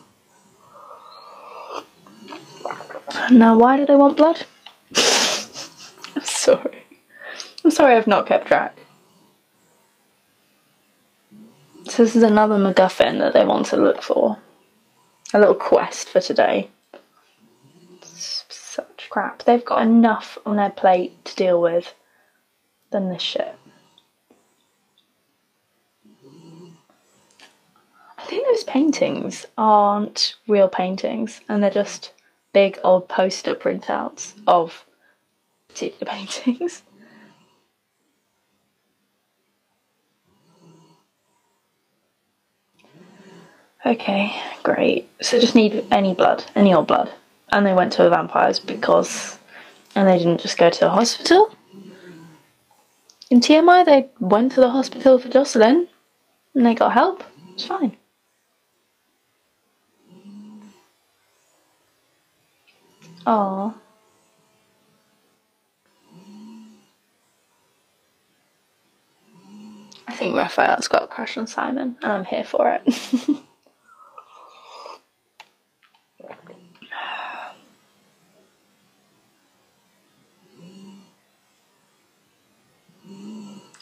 Now, 3.32 3.58
why 3.58 3.78
do 3.78 3.86
they 3.86 3.96
want 3.96 4.18
blood? 4.18 4.46
I'm 4.96 6.24
sorry. 6.24 6.84
I'm 7.64 7.72
sorry 7.72 7.96
I've 7.96 8.08
not 8.08 8.28
kept 8.28 8.48
track. 8.48 8.78
So 11.86 12.04
this 12.04 12.16
is 12.16 12.24
another 12.24 12.56
MacGuffin 12.56 13.20
that 13.20 13.34
they 13.34 13.46
want 13.46 13.68
to 13.68 13.78
look 13.78 14.02
for. 14.02 14.38
A 15.34 15.40
little 15.40 15.56
quest 15.56 16.10
for 16.10 16.20
today. 16.20 16.70
Such 18.02 19.08
crap. 19.10 19.44
They've 19.44 19.64
got 19.64 19.82
enough 19.82 20.38
on 20.46 20.56
their 20.56 20.70
plate 20.70 21.24
to 21.26 21.36
deal 21.36 21.62
with 21.62 21.94
than 22.92 23.10
this 23.10 23.22
shit. 23.22 23.56
I 28.18 28.26
think 28.26 28.43
those 28.54 28.64
paintings 28.66 29.48
aren't 29.58 30.36
real 30.48 30.70
paintings 30.70 31.42
and 31.50 31.64
they're 31.64 31.72
just 31.72 32.12
big 32.54 32.80
old 32.84 33.10
poster 33.10 33.56
printouts 33.56 34.34
of 34.46 34.86
particular 35.70 36.12
paintings. 36.12 36.84
Okay, 43.86 44.32
great. 44.62 45.10
So 45.22 45.40
just 45.40 45.56
need 45.56 45.84
any 45.92 46.14
blood, 46.14 46.46
any 46.56 46.74
old 46.74 46.88
blood. 46.88 47.12
And 47.52 47.66
they 47.66 47.74
went 47.74 47.92
to 47.94 48.06
a 48.06 48.10
vampires 48.10 48.60
because 48.60 49.40
and 49.96 50.08
they 50.08 50.20
didn't 50.20 50.42
just 50.42 50.58
go 50.60 50.70
to 50.70 50.88
a 50.88 50.90
hospital. 50.90 51.56
In 53.32 53.40
TMI 53.40 53.84
they 53.84 54.10
went 54.20 54.52
to 54.54 54.62
the 54.62 54.70
hospital 54.70 55.18
for 55.18 55.28
Jocelyn 55.28 55.88
and 56.54 56.66
they 56.66 56.76
got 56.76 56.94
help. 56.94 57.24
It's 57.56 57.66
fine. 57.66 57.98
Oh. 63.26 63.74
I 70.08 70.14
think 70.16 70.36
Raphael's 70.36 70.88
got 70.88 71.04
a 71.04 71.08
crush 71.08 71.38
on 71.38 71.48
Simon, 71.48 71.98
and 72.02 72.12
I'm 72.12 72.26
here 72.26 72.44
for 72.44 72.70
it. 72.70 72.84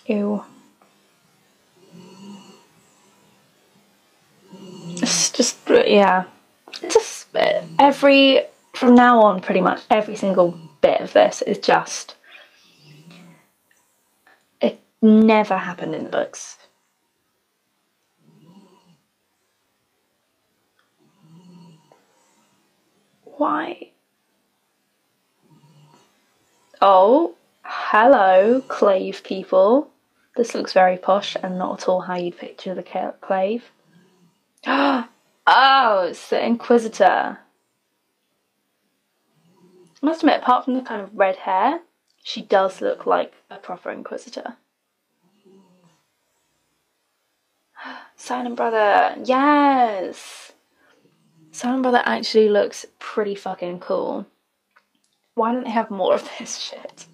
Ew. 0.05 0.43
It's 4.93 5.31
just, 5.31 5.57
yeah. 5.67 6.25
It's 6.81 6.93
just 6.93 7.27
every 7.79 8.43
from 8.81 8.95
now 8.95 9.21
on, 9.21 9.39
pretty 9.41 9.61
much 9.61 9.83
every 9.91 10.15
single 10.15 10.57
bit 10.81 11.01
of 11.01 11.13
this 11.13 11.43
is 11.43 11.59
just. 11.59 12.15
It 14.59 14.81
never 15.03 15.55
happened 15.55 15.93
in 15.93 16.05
the 16.05 16.09
books. 16.09 16.57
Why? 23.23 23.91
Oh, 26.81 27.35
hello, 27.63 28.63
clave 28.67 29.21
people. 29.23 29.91
This 30.35 30.55
looks 30.55 30.73
very 30.73 30.97
posh 30.97 31.37
and 31.43 31.59
not 31.59 31.83
at 31.83 31.87
all 31.87 32.01
how 32.01 32.15
you'd 32.15 32.39
picture 32.39 32.73
the 32.73 33.13
clave. 33.21 33.63
oh, 34.65 35.07
it's 35.45 36.29
the 36.29 36.43
Inquisitor. 36.43 37.37
I 40.01 40.05
must 40.05 40.23
admit, 40.23 40.41
apart 40.41 40.65
from 40.65 40.73
the 40.73 40.81
kind 40.81 41.01
of 41.01 41.15
red 41.15 41.35
hair, 41.37 41.81
she 42.23 42.41
does 42.41 42.81
look 42.81 43.05
like 43.05 43.33
a 43.49 43.57
proper 43.57 43.91
Inquisitor. 43.91 44.55
Silent 48.15 48.55
Brother, 48.55 49.15
yes! 49.23 50.53
Silent 51.51 51.83
Brother 51.83 52.01
actually 52.05 52.49
looks 52.49 52.85
pretty 52.97 53.35
fucking 53.35 53.79
cool. 53.79 54.25
Why 55.35 55.53
don't 55.53 55.65
they 55.65 55.69
have 55.71 55.91
more 55.91 56.15
of 56.15 56.29
this 56.39 56.57
shit? 56.69 57.05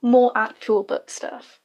More 0.00 0.30
actual 0.36 0.82
book 0.84 1.10
stuff. 1.10 1.60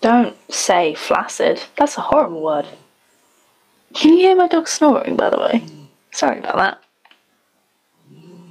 Don't 0.00 0.36
say 0.52 0.94
flaccid. 0.94 1.62
That's 1.76 1.96
a 1.96 2.02
horrible 2.02 2.42
word. 2.42 2.66
Can 3.94 4.12
you 4.12 4.18
hear 4.18 4.36
my 4.36 4.48
dog 4.48 4.68
snoring, 4.68 5.16
by 5.16 5.30
the 5.30 5.38
way? 5.38 5.64
Sorry 6.10 6.38
about 6.38 6.56
that. 6.56 6.82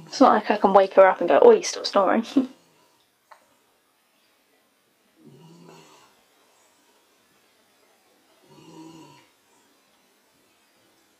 It's 0.06 0.20
not 0.20 0.32
like 0.32 0.50
I 0.50 0.56
can 0.56 0.72
wake 0.72 0.94
her 0.94 1.06
up 1.06 1.20
and 1.20 1.28
go, 1.28 1.38
oh, 1.42 1.50
you 1.52 1.62
stop 1.62 1.86
snoring. 1.86 2.24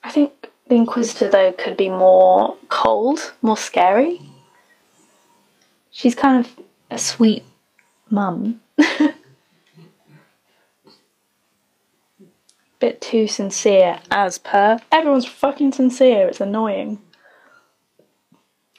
I 0.02 0.10
think 0.10 0.32
the 0.68 0.76
Inquisitor, 0.76 1.28
though, 1.28 1.52
could 1.52 1.76
be 1.76 1.88
more 1.88 2.56
cold, 2.68 3.32
more 3.42 3.56
scary. 3.56 4.20
She's 5.90 6.14
kind 6.14 6.44
of 6.44 6.52
a 6.90 6.98
sweet 6.98 7.42
mum. 8.08 8.60
bit 12.86 13.00
too 13.00 13.26
sincere, 13.26 13.98
as 14.12 14.38
per. 14.38 14.78
Everyone's 14.92 15.26
fucking 15.26 15.72
sincere, 15.72 16.28
it's 16.28 16.40
annoying. 16.40 17.00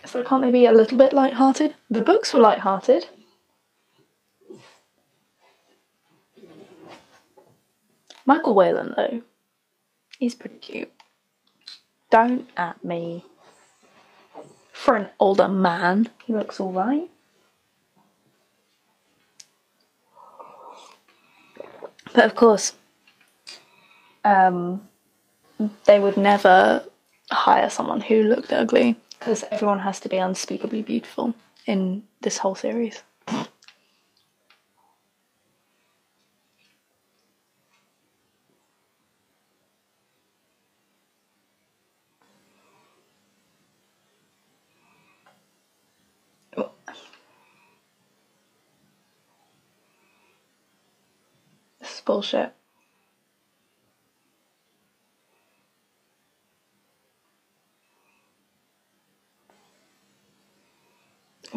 So 0.06 0.24
can't 0.24 0.42
they 0.42 0.52
be 0.52 0.66
a 0.66 0.72
little 0.72 0.98
bit 0.98 1.12
light-hearted? 1.12 1.76
The 1.90 2.00
books 2.00 2.34
were 2.34 2.40
light-hearted. 2.40 3.08
Michael 8.26 8.56
Wayland, 8.56 8.94
though, 8.96 9.24
he's 10.18 10.36
pretty 10.36 10.58
cute. 10.60 10.92
Don't 12.10 12.48
at 12.56 12.82
me. 12.86 13.26
For 14.72 14.96
an 14.96 15.10
older 15.20 15.50
man, 15.50 16.10
he 16.26 16.32
looks 16.32 16.62
alright. 16.62 17.10
But 22.14 22.24
of 22.24 22.36
course, 22.36 22.74
um, 24.28 24.88
they 25.86 26.00
would 26.00 26.18
never 26.18 26.84
hire 27.32 27.70
someone 27.70 28.02
who 28.02 28.24
looked 28.24 28.52
ugly 28.52 28.98
because 29.18 29.44
everyone 29.52 29.80
has 29.80 30.00
to 30.02 30.10
be 30.10 30.18
unspeakably 30.18 30.82
beautiful 30.82 31.34
in 31.66 32.04
this 32.22 32.38
whole 32.38 32.56
series. 32.56 33.04
This 51.80 51.96
is 51.96 52.02
bullshit. 52.02 52.57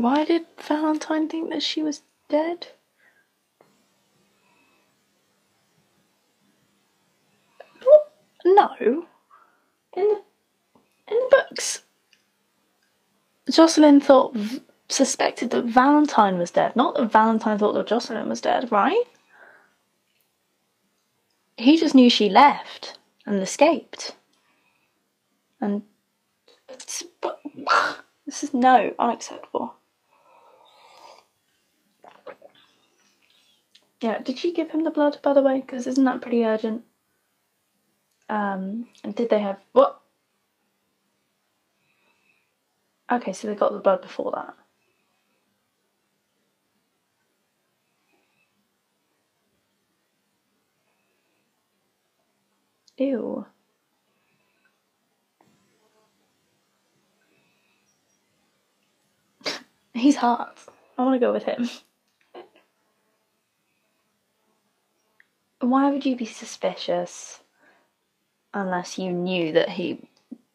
Why 0.01 0.25
did 0.25 0.47
Valentine 0.59 1.29
think 1.29 1.51
that 1.51 1.63
she 1.63 1.83
was 1.83 2.01
dead? 2.31 2.69
No. 8.47 9.07
In 9.93 10.09
the, 10.09 10.23
in 11.07 11.17
the 11.19 11.29
books, 11.31 11.83
Jocelyn 13.51 14.01
thought, 14.01 14.35
suspected 14.89 15.51
that 15.51 15.67
Valentine 15.67 16.39
was 16.39 16.51
dead, 16.51 16.75
not 16.75 16.95
that 16.95 17.13
Valentine 17.13 17.59
thought 17.59 17.75
that 17.75 17.87
Jocelyn 17.87 18.27
was 18.27 18.41
dead, 18.41 18.73
right? 18.73 19.05
He 21.59 21.77
just 21.77 21.95
knew 21.95 22.09
she 22.09 22.31
left 22.31 22.97
and 23.27 23.43
escaped. 23.43 24.17
And. 25.61 25.83
But, 27.21 27.41
this 28.25 28.43
is 28.43 28.55
no, 28.55 28.95
unacceptable. 28.99 29.75
Yeah, 34.01 34.19
did 34.19 34.39
she 34.39 34.53
give 34.53 34.71
him 34.71 34.85
the 34.85 34.91
blood, 34.91 35.19
by 35.23 35.35
the 35.35 35.43
way? 35.43 35.61
Because 35.61 35.87
isn't 35.87 36.05
that 36.05 36.23
pretty 36.23 36.45
urgent? 36.45 36.85
Um, 38.29 38.89
and 39.05 39.15
did 39.15 39.29
they 39.29 39.41
have 39.41 39.59
what? 39.73 40.01
Okay, 43.11 43.33
so 43.33 43.49
they 43.49 43.55
got 43.55 43.73
the 43.73 43.81
blood 43.81 44.01
before 44.01 44.33
that. 44.35 44.55
Ew. 52.97 53.45
He's 59.95 60.17
hot. 60.17 60.57
I 60.97 61.05
want 61.05 61.17
to 61.17 61.27
go 61.27 61.33
with 61.33 61.45
him. 61.45 61.69
Why 65.61 65.91
would 65.91 66.07
you 66.07 66.17
be 66.17 66.27
suspicious 66.27 67.41
unless 68.55 68.99
you 68.99 69.13
knew 69.13 69.53
that 69.53 69.71
he. 69.71 70.09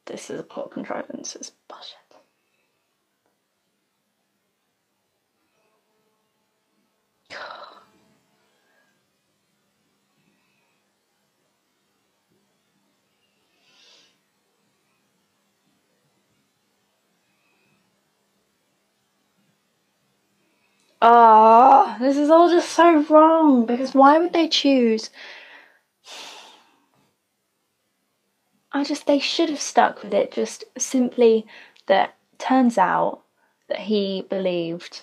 This 0.05 0.29
is 0.29 0.39
a 0.39 0.43
plot 0.43 0.71
contrivance? 0.71 1.35
Bullshit. 1.67 2.04
Oh, 21.07 21.95
this 21.99 22.17
is 22.17 22.31
all 22.31 22.49
just 22.49 22.69
so 22.71 23.03
wrong 23.03 23.67
because 23.67 23.93
why 23.93 24.17
would 24.17 24.33
they 24.33 24.47
choose? 24.47 25.11
I 28.71 28.83
just, 28.83 29.05
they 29.05 29.19
should 29.19 29.49
have 29.49 29.61
stuck 29.61 30.01
with 30.01 30.15
it 30.15 30.31
just 30.31 30.63
simply 30.79 31.45
that 31.85 32.15
turns 32.39 32.79
out 32.79 33.21
that 33.69 33.81
he 33.81 34.25
believed 34.31 35.01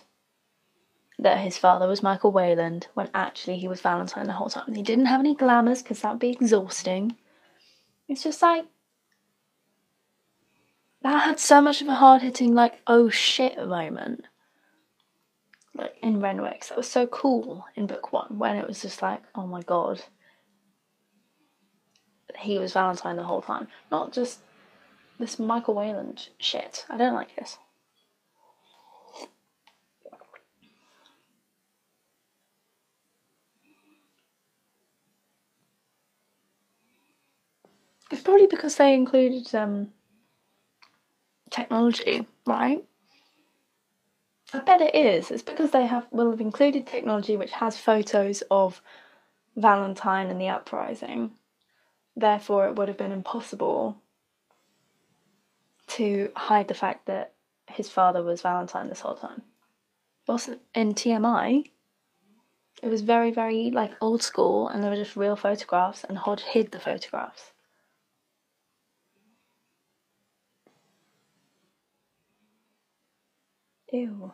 that 1.20 1.38
his 1.38 1.56
father 1.56 1.86
was 1.86 2.02
Michael 2.02 2.32
Wayland 2.32 2.88
when 2.94 3.08
actually 3.14 3.58
he 3.58 3.68
was 3.68 3.80
Valentine 3.80 4.26
the 4.26 4.32
whole 4.32 4.50
time. 4.50 4.64
And 4.66 4.76
he 4.76 4.82
didn't 4.82 5.06
have 5.06 5.20
any 5.20 5.36
glamours 5.36 5.82
because 5.82 6.00
that'd 6.00 6.18
be 6.18 6.30
exhausting. 6.30 7.14
It's 8.08 8.24
just 8.24 8.42
like, 8.42 8.64
that 11.02 11.22
had 11.22 11.38
so 11.38 11.60
much 11.60 11.80
of 11.80 11.86
a 11.86 11.94
hard 11.94 12.22
hitting, 12.22 12.56
like, 12.56 12.80
oh 12.88 13.08
shit 13.08 13.56
moment 13.56 14.24
like 15.74 15.94
in 16.02 16.20
Renwick. 16.20 16.66
That 16.68 16.76
was 16.76 16.88
so 16.90 17.06
cool 17.06 17.66
in 17.76 17.86
book 17.86 18.12
one 18.12 18.38
when 18.38 18.56
it 18.56 18.66
was 18.66 18.82
just 18.82 19.02
like, 19.02 19.22
oh 19.34 19.46
my 19.46 19.62
god, 19.62 20.02
he 22.38 22.58
was 22.58 22.72
Valentine 22.72 23.16
the 23.16 23.22
whole 23.22 23.42
time, 23.42 23.68
not 23.90 24.12
just 24.12 24.40
this 25.18 25.38
Michael 25.38 25.74
Wayland 25.74 26.28
shit. 26.38 26.84
I 26.90 26.96
don't 26.96 27.14
like 27.14 27.34
this. 27.36 27.58
It's 38.10 38.20
probably 38.20 38.46
because 38.46 38.76
they 38.76 38.92
included 38.92 39.54
um, 39.54 39.88
technology, 41.50 42.26
right? 42.46 42.84
I 44.54 44.60
bet 44.60 44.82
it 44.82 44.94
is. 44.94 45.30
It's 45.30 45.42
because 45.42 45.70
they 45.70 45.86
have 45.86 46.06
will 46.10 46.30
have 46.30 46.40
included 46.40 46.86
technology 46.86 47.36
which 47.36 47.52
has 47.52 47.78
photos 47.78 48.42
of 48.50 48.82
Valentine 49.56 50.28
and 50.28 50.40
the 50.40 50.48
uprising. 50.48 51.32
Therefore, 52.14 52.66
it 52.66 52.76
would 52.76 52.88
have 52.88 52.98
been 52.98 53.12
impossible 53.12 53.96
to 55.88 56.30
hide 56.36 56.68
the 56.68 56.74
fact 56.74 57.06
that 57.06 57.32
his 57.68 57.88
father 57.88 58.22
was 58.22 58.42
Valentine 58.42 58.88
this 58.88 59.00
whole 59.00 59.14
time. 59.14 59.42
Also, 60.28 60.58
in 60.74 60.94
TMI, 60.94 61.70
it 62.82 62.88
was 62.88 63.00
very, 63.00 63.30
very 63.30 63.70
like 63.70 63.92
old 64.00 64.22
school, 64.22 64.68
and 64.68 64.82
there 64.82 64.90
were 64.90 64.96
just 64.96 65.16
real 65.16 65.36
photographs, 65.36 66.04
and 66.04 66.18
Hodge 66.18 66.42
hid 66.42 66.72
the 66.72 66.80
photographs. 66.80 67.52
Ew. 73.92 74.32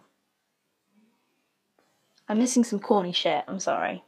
I'm 2.29 2.39
missing 2.39 2.65
some 2.65 2.79
corny 2.79 3.13
shit, 3.13 3.45
I'm 3.49 3.61
sorry. 3.61 4.03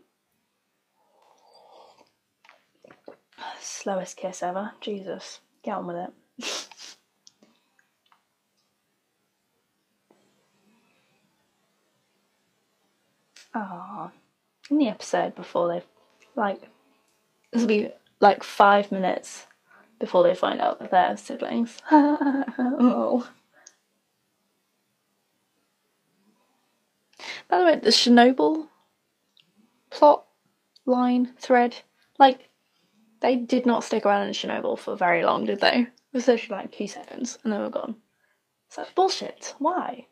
Slowest 3.61 4.17
kiss 4.17 4.43
ever. 4.43 4.73
Jesus. 4.81 5.41
Get 5.63 5.75
on 5.75 5.87
with 5.87 5.97
it. 5.97 6.67
Ah, 13.53 14.13
in 14.71 14.79
the 14.79 14.87
episode 14.87 15.35
before 15.35 15.67
they, 15.67 15.83
like, 16.37 16.61
this 17.53 17.63
will 17.63 17.67
be 17.67 17.91
like 18.21 18.45
five 18.45 18.93
minutes 18.93 19.47
before 19.99 20.23
they 20.23 20.37
find 20.37 20.61
out 20.61 20.79
that 20.79 20.93
they're 20.93 21.17
siblings. 21.17 21.79
oh. 21.91 23.29
By 27.51 27.59
the 27.59 27.65
way, 27.65 27.77
the 27.77 27.91
Chernobyl 27.91 28.69
plot 29.91 30.25
line 30.87 31.35
thread, 31.39 31.77
like, 32.19 32.49
they 33.21 33.37
did 33.37 33.67
not 33.67 33.83
stick 33.83 34.07
around 34.07 34.29
in 34.29 34.33
Chernobyl 34.33 34.79
for 34.79 34.97
very 34.97 35.25
long, 35.25 35.47
did 35.47 35.61
they? 35.61 35.81
It 35.81 35.89
was 36.13 36.29
literally 36.29 36.63
like 36.63 36.73
two 36.73 36.87
seconds 36.87 37.39
and 37.43 37.53
they 37.53 37.59
were 37.59 37.69
gone. 37.69 37.97
So 38.69 38.83
that's 38.83 38.93
bullshit. 38.93 39.55
Why? 39.59 40.07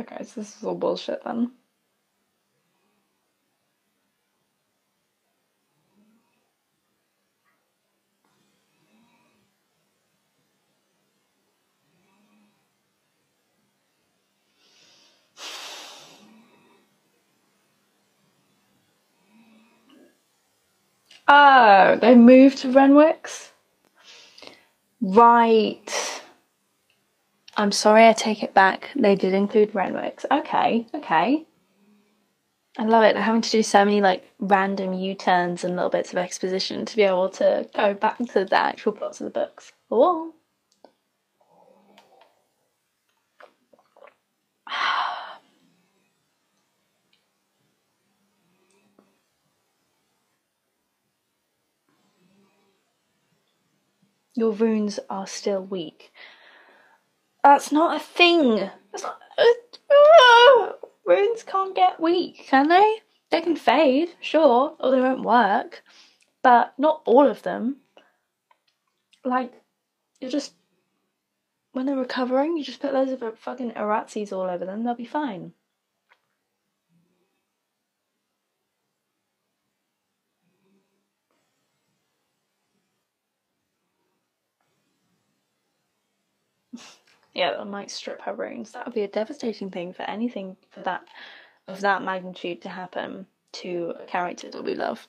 Okay, 0.00 0.24
so 0.24 0.40
this 0.40 0.56
is 0.56 0.64
all 0.64 0.76
bullshit 0.76 1.24
then. 1.24 1.52
Oh, 21.28 21.98
they 22.00 22.14
moved 22.14 22.58
to 22.58 22.68
Renwick's? 22.72 23.52
Right. 25.00 26.07
I'm 27.58 27.72
sorry, 27.72 28.06
I 28.06 28.12
take 28.12 28.44
it 28.44 28.54
back. 28.54 28.90
They 28.94 29.16
did 29.16 29.34
include 29.34 29.72
Renwick's. 29.74 30.24
Okay, 30.30 30.86
okay. 30.94 31.44
I 32.78 32.84
love 32.84 33.02
it. 33.02 33.16
Having 33.16 33.40
to 33.40 33.50
do 33.50 33.64
so 33.64 33.84
many 33.84 34.00
like 34.00 34.30
random 34.38 34.92
U 34.92 35.16
turns 35.16 35.64
and 35.64 35.74
little 35.74 35.90
bits 35.90 36.12
of 36.12 36.18
exposition 36.18 36.86
to 36.86 36.94
be 36.94 37.02
able 37.02 37.28
to 37.30 37.68
go 37.74 37.94
back 37.94 38.18
to 38.18 38.44
the 38.44 38.54
actual 38.54 38.92
plots 38.92 39.20
of 39.20 39.24
the 39.24 39.30
books. 39.30 39.72
Oh. 39.90 40.34
Your 54.36 54.52
runes 54.52 55.00
are 55.10 55.26
still 55.26 55.64
weak. 55.64 56.12
That's 57.48 57.72
not 57.72 57.96
a 57.96 57.98
thing. 57.98 58.70
That's 58.92 59.04
not. 59.04 59.18
Uh, 59.38 60.72
runes 61.06 61.42
can't 61.42 61.74
get 61.74 61.98
weak, 61.98 62.44
can 62.46 62.68
they? 62.68 62.98
They 63.30 63.40
can 63.40 63.56
fade, 63.56 64.10
sure, 64.20 64.76
or 64.78 64.90
they 64.90 65.00
won't 65.00 65.22
work. 65.22 65.82
but 66.42 66.74
not 66.78 67.00
all 67.06 67.26
of 67.26 67.42
them. 67.42 67.78
Like, 69.24 69.54
you 70.20 70.28
just 70.28 70.52
when 71.72 71.86
they're 71.86 71.96
recovering, 71.96 72.58
you 72.58 72.64
just 72.64 72.80
put 72.80 72.92
loads 72.92 73.12
of 73.12 73.38
fucking 73.38 73.72
iratzes 73.72 74.30
all 74.30 74.42
over 74.42 74.66
them. 74.66 74.84
They'll 74.84 74.94
be 74.94 75.06
fine. 75.06 75.54
Yeah, 87.38 87.56
that 87.56 87.66
might 87.66 87.88
strip 87.88 88.20
her 88.22 88.34
runes. 88.34 88.72
That 88.72 88.84
would 88.84 88.96
be 88.96 89.04
a 89.04 89.08
devastating 89.08 89.70
thing 89.70 89.92
for 89.92 90.02
anything 90.02 90.56
for 90.70 90.80
that 90.80 91.04
of 91.68 91.80
that 91.82 92.02
magnitude 92.02 92.62
to 92.62 92.68
happen 92.68 93.26
to 93.52 93.94
a 94.02 94.06
character 94.06 94.50
that 94.50 94.64
we 94.64 94.74
love. 94.74 95.06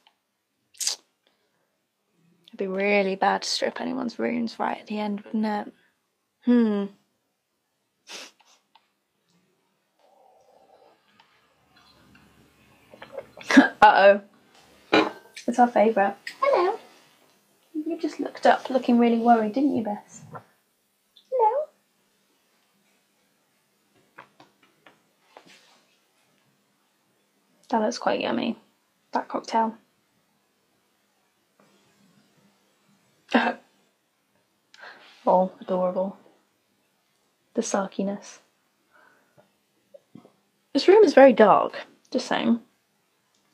It'd 2.49 2.57
be 2.57 2.67
really 2.67 3.15
bad 3.15 3.41
to 3.41 3.49
strip 3.49 3.81
anyone's 3.81 4.19
runes 4.19 4.59
right 4.59 4.77
at 4.79 4.85
the 4.85 4.99
end, 4.99 5.21
wouldn't 5.21 5.45
it? 5.45 5.73
Hmm. 6.45 6.85
uh 13.81 14.21
oh. 14.91 15.09
It's 15.47 15.57
our 15.57 15.67
favourite. 15.67 16.15
Hello. 16.39 16.77
You 17.73 17.97
just 17.99 18.19
looked 18.19 18.45
up 18.45 18.69
looking 18.69 18.99
really 18.99 19.17
worried, 19.17 19.53
didn't 19.53 19.75
you, 19.75 19.83
Bess? 19.83 20.21
That 27.69 27.81
looks 27.81 27.97
quite 27.97 28.21
yummy. 28.21 28.57
That 29.11 29.27
cocktail. 29.27 29.75
oh, 35.25 35.51
adorable. 35.61 36.17
The 37.53 37.61
sarkiness. 37.61 38.39
This 40.73 40.87
room 40.87 41.03
is 41.03 41.13
very 41.13 41.33
dark, 41.33 41.73
just 42.11 42.27
saying. 42.27 42.59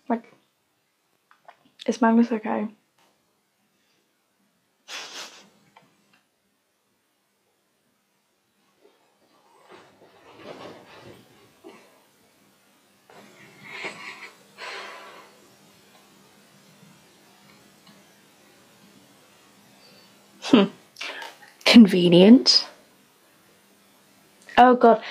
Like, 0.07 0.33
is 1.85 2.01
Magnus 2.01 2.31
okay? 2.31 2.67
Convenient. 21.95 22.67
Oh 24.57 24.75
god. 24.75 25.01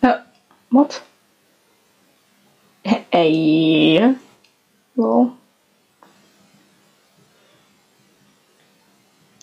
Uh, 0.00 0.22
what? 0.70 1.02
Hey. 2.84 4.14
Well. 4.94 5.36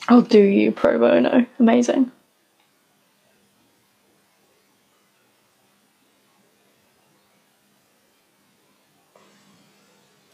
I'll 0.07 0.21
do 0.21 0.39
you 0.39 0.71
pro 0.71 0.97
bono. 0.97 1.45
Amazing. 1.60 2.10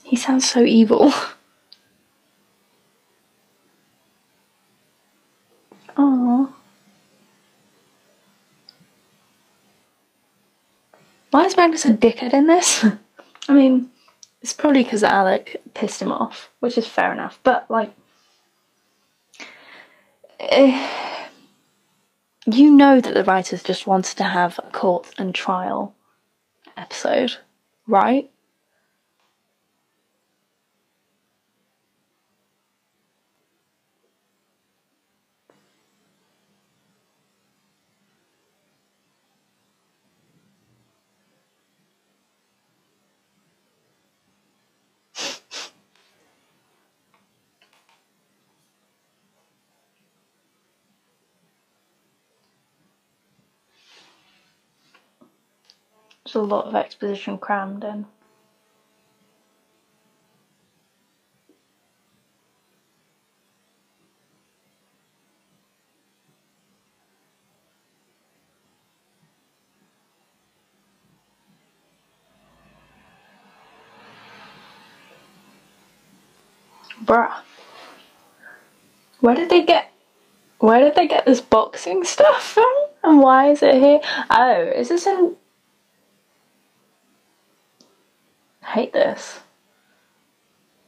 He 0.08 0.16
sounds 0.16 0.50
so 0.50 0.64
evil. 0.64 1.12
Aww. 5.98 6.50
Why 11.32 11.44
is 11.44 11.58
Magnus 11.58 11.84
a 11.84 11.90
dickhead 11.90 12.34
in 12.34 12.48
this? 12.48 12.86
I 13.50 13.54
mean, 13.54 13.92
it's 14.42 14.54
probably 14.54 14.86
because 14.86 15.04
Alec 15.04 15.62
pissed 15.74 16.02
him 16.02 16.14
off, 16.14 16.52
which 16.62 16.78
is 16.78 16.88
fair 16.88 17.12
enough, 17.12 17.42
but 17.44 17.70
like. 17.70 17.94
Eh, 20.40 21.28
you 22.46 22.72
know 22.72 23.02
that 23.02 23.14
the 23.14 23.26
writers 23.26 23.62
just 23.62 23.86
wanted 23.86 24.16
to 24.18 24.24
have 24.24 24.58
a 24.60 24.72
court 24.72 25.14
and 25.18 25.36
trial 25.36 25.94
episode, 26.78 27.36
right? 27.88 28.32
A 56.38 56.42
lot 56.42 56.66
of 56.66 56.76
exposition 56.76 57.38
crammed 57.38 57.84
in. 57.84 58.06
Bruh. 77.04 77.42
Where 79.20 79.36
did 79.36 79.50
they 79.50 79.64
get 79.64 79.92
where 80.60 80.80
did 80.80 80.96
they 80.96 81.08
get 81.08 81.26
this 81.26 81.42
boxing 81.42 82.04
stuff 82.04 82.42
from? 82.42 82.74
And 83.04 83.22
why 83.22 83.52
is 83.52 83.64
it 83.64 83.76
here? 83.76 84.02
Oh, 84.30 84.72
is 84.76 84.90
this 84.90 85.06
in 85.06 85.36
hate 88.68 88.94
this. 88.94 89.40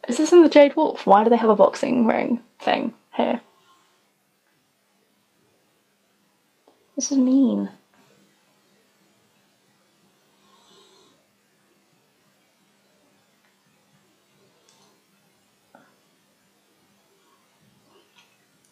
Is 0.07 0.17
this 0.17 0.31
in 0.31 0.43
the 0.43 0.49
Jade 0.49 0.75
Wolf? 0.75 1.05
Why 1.05 1.23
do 1.23 1.29
they 1.29 1.37
have 1.37 1.49
a 1.49 1.55
boxing 1.55 2.05
ring 2.05 2.41
thing 2.59 2.93
here? 3.15 3.41
This 6.95 7.11
is 7.11 7.17
mean. 7.17 7.69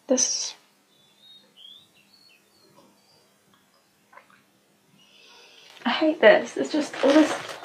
This 0.06 0.54
I 5.84 5.90
hate 5.90 6.20
this. 6.20 6.56
It's 6.56 6.72
just 6.72 6.94
all 7.04 7.12
this 7.12 7.57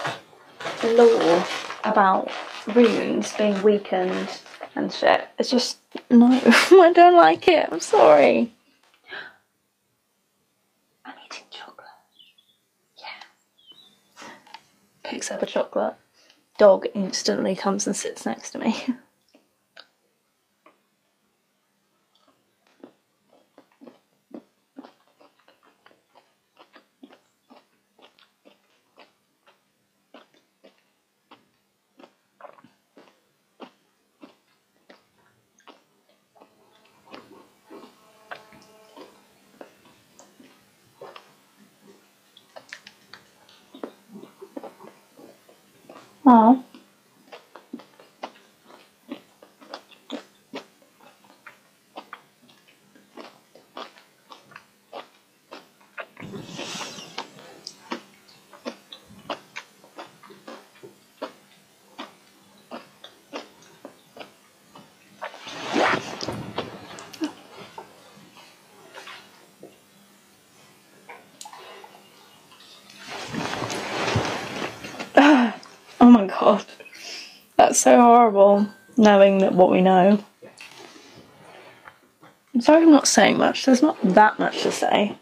law 0.90 1.46
about 1.84 2.32
runes 2.76 3.34
being 3.34 3.62
weakened 3.62 4.30
and 4.76 4.92
shit. 4.92 5.28
It's 5.38 5.50
just 5.50 5.78
no, 6.10 6.28
I 6.46 6.92
don't 6.94 7.16
like 7.16 7.48
it. 7.48 7.70
I'm 7.72 7.80
sorry. 7.80 8.52
I'm 11.06 11.14
eating 11.26 11.46
chocolate. 11.52 11.88
Yeah. 12.98 14.28
Picks 15.04 15.32
up 15.32 15.42
a 15.42 15.46
chocolate. 15.46 15.96
Dog 16.58 16.88
instantly 16.94 17.56
comes 17.56 17.88
and 17.88 17.96
sits 17.96 18.26
next 18.26 18.52
to 18.52 18.60
me. 18.60 18.86
Aww. 46.26 46.64
god. 76.44 76.66
That's 77.56 77.73
so 77.84 78.00
horrible, 78.00 78.66
knowing 78.96 79.40
that 79.40 79.54
what 79.54 79.70
we 79.70 79.82
know. 79.82 80.24
I'm 82.54 82.62
sorry 82.62 82.84
I'm 82.84 82.92
not 82.92 83.10
saying 83.10 83.38
much, 83.38 83.66
there's 83.66 83.82
not 83.82 83.98
that 84.04 84.40
much 84.40 84.62
to 84.64 84.72
say. 84.72 85.18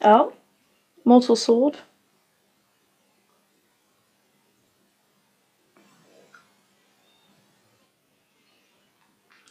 Oh, 0.00 0.32
mortal 1.04 1.34
sword. 1.34 1.78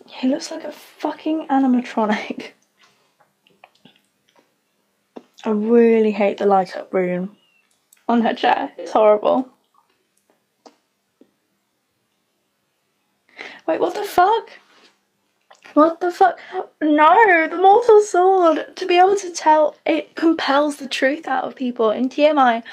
He 0.08 0.30
looks 0.30 0.52
like 0.52 0.64
a 0.64 0.72
fucking 0.72 1.48
animatronic. 1.50 2.52
I 5.46 5.52
really 5.52 6.12
hate 6.12 6.40
the 6.40 6.48
light 6.48 6.76
up 6.76 6.92
rune 6.92 7.36
on 8.08 8.22
her 8.22 8.34
chair. 8.34 8.72
It's 8.78 8.92
horrible. 8.92 9.48
Wait, 13.68 13.80
what 13.80 13.94
the 13.94 14.04
fuck? 14.04 14.50
What 15.76 16.00
the 16.00 16.12
fuck? 16.12 16.40
No, 16.82 17.48
the 17.48 17.58
mortal 17.58 18.02
sword. 18.02 18.76
To 18.76 18.86
be 18.88 18.98
able 18.98 19.16
to 19.18 19.32
tell, 19.32 19.76
it 19.86 20.16
compels 20.16 20.78
the 20.78 20.88
truth 20.88 21.28
out 21.28 21.44
of 21.44 21.56
people. 21.56 21.92
In 21.92 22.10
TMI 22.10 22.64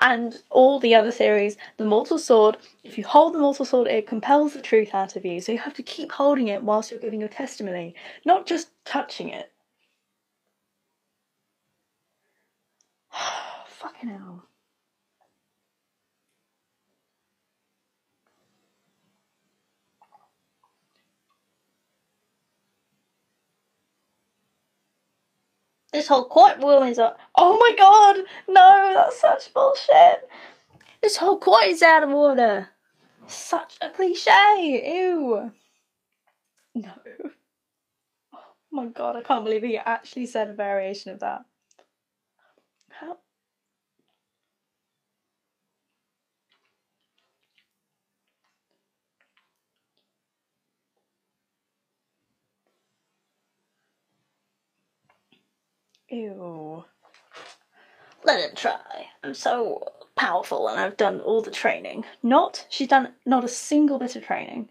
and 0.00 0.42
all 0.50 0.78
the 0.78 0.94
other 0.94 1.10
series, 1.10 1.56
the 1.76 1.84
mortal 1.84 2.18
sword, 2.18 2.56
if 2.84 2.96
you 2.96 3.04
hold 3.04 3.34
the 3.34 3.38
mortal 3.38 3.64
sword, 3.64 3.88
it 3.88 4.06
compels 4.06 4.54
the 4.54 4.62
truth 4.62 4.94
out 4.94 5.16
of 5.16 5.24
you. 5.24 5.40
So 5.40 5.52
you 5.52 5.58
have 5.58 5.74
to 5.74 5.82
keep 5.82 6.12
holding 6.12 6.48
it 6.48 6.62
whilst 6.62 6.90
you're 6.90 7.00
giving 7.00 7.20
your 7.20 7.28
testimony, 7.28 7.94
not 8.24 8.46
just 8.46 8.68
touching 8.84 9.28
it. 9.28 9.52
Fucking 13.66 14.08
hell. 14.10 14.48
This 25.92 26.08
whole 26.08 26.26
courtroom 26.26 26.82
is 26.84 26.98
a. 26.98 27.16
Oh 27.36 27.56
my 27.58 27.74
god! 27.76 28.16
No, 28.48 28.92
that's 28.94 29.18
such 29.18 29.54
bullshit! 29.54 30.28
This 31.00 31.16
whole 31.16 31.38
court 31.38 31.64
is 31.64 31.82
out 31.82 32.02
of 32.02 32.10
order! 32.10 32.68
Such 33.26 33.78
a 33.80 33.88
cliche! 33.90 34.82
Ew! 34.84 35.52
No. 36.74 36.92
Oh 38.34 38.82
my 38.84 38.86
god, 38.88 39.16
I 39.16 39.22
can't 39.22 39.44
believe 39.44 39.62
he 39.62 39.78
actually 39.78 40.26
said 40.26 40.50
a 40.50 40.52
variation 40.52 41.10
of 41.12 41.20
that. 41.20 41.46
How? 42.90 43.16
Ew. 56.16 56.84
Let 58.24 58.40
it 58.40 58.56
try. 58.56 59.08
I'm 59.22 59.34
so 59.34 59.92
powerful 60.14 60.66
and 60.66 60.80
I've 60.80 60.96
done 60.96 61.20
all 61.20 61.42
the 61.42 61.50
training. 61.50 62.06
Not, 62.22 62.66
she's 62.70 62.88
done 62.88 63.12
not 63.26 63.44
a 63.44 63.48
single 63.48 63.98
bit 63.98 64.16
of 64.16 64.24
training. 64.24 64.70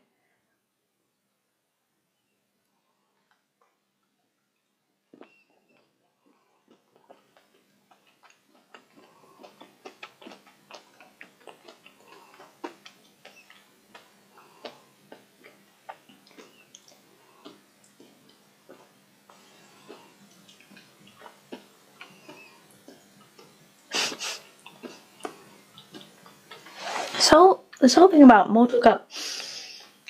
This 27.25 27.29
whole 27.29 27.63
this 27.85 27.93
whole 27.93 28.07
thing 28.07 28.23
about 28.23 28.49
Mortal 28.49 28.81
Cup 28.81 29.07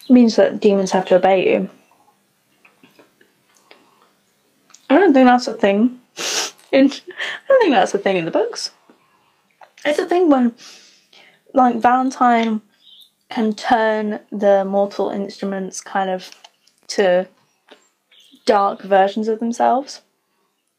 means 0.09 0.37
that 0.37 0.61
demons 0.61 0.91
have 0.91 1.05
to 1.07 1.15
obey 1.15 1.51
you. 1.51 1.69
I 4.89 4.97
don't 4.97 5.13
think 5.13 5.27
that's 5.27 5.49
a 5.49 5.53
thing. 5.53 5.99
In, 6.71 6.85
I 6.85 7.47
don't 7.49 7.61
think 7.61 7.73
that's 7.73 7.93
a 7.93 7.97
thing 7.97 8.15
in 8.15 8.25
the 8.25 8.31
books. 8.31 8.71
It's 9.85 9.99
a 9.99 10.05
thing 10.05 10.29
when, 10.29 10.55
like 11.53 11.75
Valentine, 11.75 12.61
can 13.29 13.53
turn 13.53 14.19
the 14.31 14.65
mortal 14.65 15.09
instruments 15.09 15.79
kind 15.81 16.09
of 16.09 16.31
to 16.87 17.27
dark 18.45 18.81
versions 18.83 19.27
of 19.27 19.39
themselves, 19.39 20.01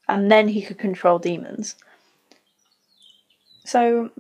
and 0.08 0.30
then 0.30 0.48
he 0.48 0.62
could 0.62 0.78
control 0.78 1.18
demons. 1.18 1.76
So 3.64 4.10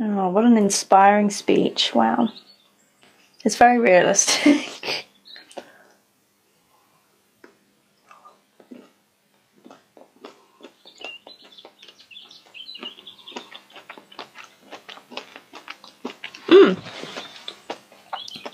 Oh, 0.00 0.28
what 0.28 0.44
an 0.44 0.56
inspiring 0.56 1.28
speech. 1.30 1.92
Wow. 1.94 2.28
It's 3.44 3.56
very 3.56 3.78
realistic. 3.78 5.06
Hmm. 16.50 16.72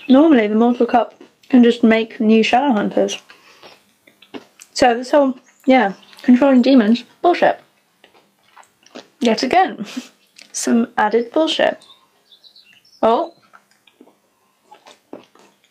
Normally, 0.09 0.47
the 0.47 0.55
Mortal 0.55 0.85
Cup 0.85 1.15
can 1.47 1.63
just 1.63 1.81
make 1.81 2.19
new 2.19 2.43
Shadow 2.43 2.73
Hunters. 2.73 3.17
So, 4.73 4.93
this 4.93 5.11
whole, 5.11 5.39
yeah, 5.65 5.93
controlling 6.21 6.61
demons, 6.61 7.05
bullshit. 7.21 7.61
Yet 9.21 9.43
again. 9.43 9.85
some 10.55 10.93
added 10.97 11.31
bullshit. 11.31 11.85
Oh. 13.01 13.33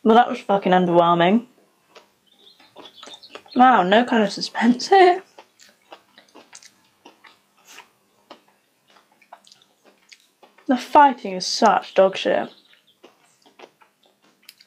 Well, 0.02 0.14
that 0.14 0.28
was 0.28 0.40
fucking 0.40 0.72
underwhelming. 0.72 1.46
Wow, 3.56 3.82
no 3.82 4.04
kind 4.04 4.22
of 4.22 4.32
suspense 4.32 4.88
here. 4.88 5.22
The 10.66 10.76
fighting 10.76 11.34
is 11.34 11.46
such 11.46 11.94
dog 11.94 12.16
shit. 12.16 12.52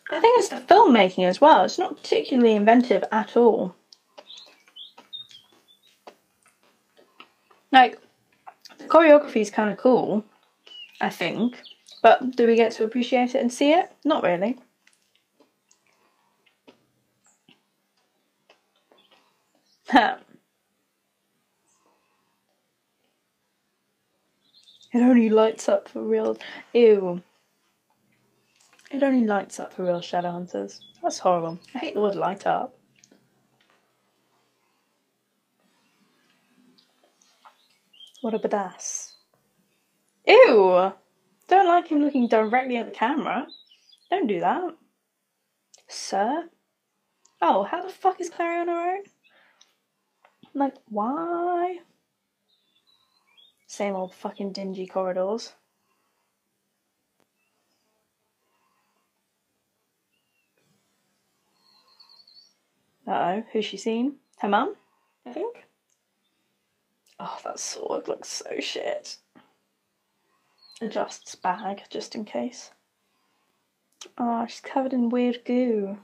I 0.09 0.19
think 0.19 0.39
it's 0.39 0.49
the 0.49 0.57
filmmaking 0.57 1.25
as 1.25 1.41
well. 1.41 1.63
It's 1.65 1.77
not 1.77 1.97
particularly 1.97 2.55
inventive 2.55 3.03
at 3.11 3.35
all. 3.35 3.75
Like, 7.71 7.99
choreography 8.87 9.41
is 9.41 9.51
kind 9.51 9.69
of 9.71 9.77
cool, 9.77 10.23
I 11.01 11.09
think, 11.09 11.61
but 12.01 12.35
do 12.35 12.47
we 12.47 12.55
get 12.55 12.71
to 12.73 12.83
appreciate 12.83 13.35
it 13.35 13.41
and 13.41 13.51
see 13.51 13.71
it? 13.71 13.91
Not 14.03 14.23
really. 14.23 14.57
it 19.93 20.19
only 24.93 25.29
lights 25.29 25.69
up 25.69 25.89
for 25.89 26.01
real. 26.01 26.37
Ew. 26.73 27.21
It 28.91 29.03
only 29.03 29.25
lights 29.25 29.59
up 29.59 29.73
for 29.73 29.83
real 29.83 30.01
shadow 30.01 30.31
hunters. 30.31 30.81
That's 31.01 31.19
horrible. 31.19 31.59
I 31.75 31.79
hate 31.79 31.93
the 31.93 32.01
word 32.01 32.15
light 32.15 32.47
up. 32.47 32.76
What 38.21 38.33
a 38.33 38.39
badass. 38.39 39.13
Ew! 40.25 40.91
Don't 41.47 41.67
like 41.67 41.87
him 41.87 42.01
looking 42.01 42.27
directly 42.27 42.77
at 42.77 42.87
the 42.87 42.91
camera. 42.91 43.47
Don't 44.09 44.27
do 44.27 44.39
that. 44.39 44.75
Sir? 45.87 46.49
Oh, 47.41 47.63
how 47.63 47.83
the 47.83 47.89
fuck 47.89 48.19
is 48.19 48.29
Clary 48.29 48.61
on 48.61 48.67
her 48.67 48.97
own? 48.97 49.03
Like, 50.53 50.75
why? 50.89 51.79
Same 53.67 53.95
old 53.95 54.15
fucking 54.15 54.53
dingy 54.53 54.87
corridors. 54.87 55.53
Uh 63.05 63.11
oh, 63.11 63.43
who's 63.53 63.63
she 63.65 63.77
seen? 63.77 64.15
Her 64.39 64.49
mum, 64.49 64.75
I 65.25 65.31
think. 65.31 65.66
Oh, 67.19 67.37
that 67.43 67.59
sword 67.59 68.07
looks 68.07 68.29
so 68.29 68.59
shit. 68.59 69.17
Adjusts 70.81 71.35
bag 71.35 71.83
just 71.89 72.13
in 72.13 72.25
case. 72.25 72.71
Oh, 74.17 74.45
she's 74.45 74.59
covered 74.59 74.93
in 74.93 75.09
weird 75.09 75.43
goo. 75.43 75.97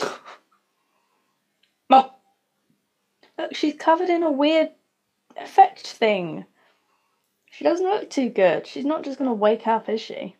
Mom! 1.88 2.10
Look, 3.38 3.54
she's 3.54 3.76
covered 3.78 4.08
in 4.08 4.24
a 4.24 4.32
weird 4.32 4.70
effect 5.36 5.86
thing. 5.86 6.44
She 7.50 7.64
doesn't 7.64 7.86
look 7.86 8.10
too 8.10 8.28
good. 8.30 8.66
She's 8.66 8.84
not 8.84 9.04
just 9.04 9.18
gonna 9.18 9.32
wake 9.32 9.66
up, 9.66 9.88
is 9.88 10.00
she? 10.00 10.36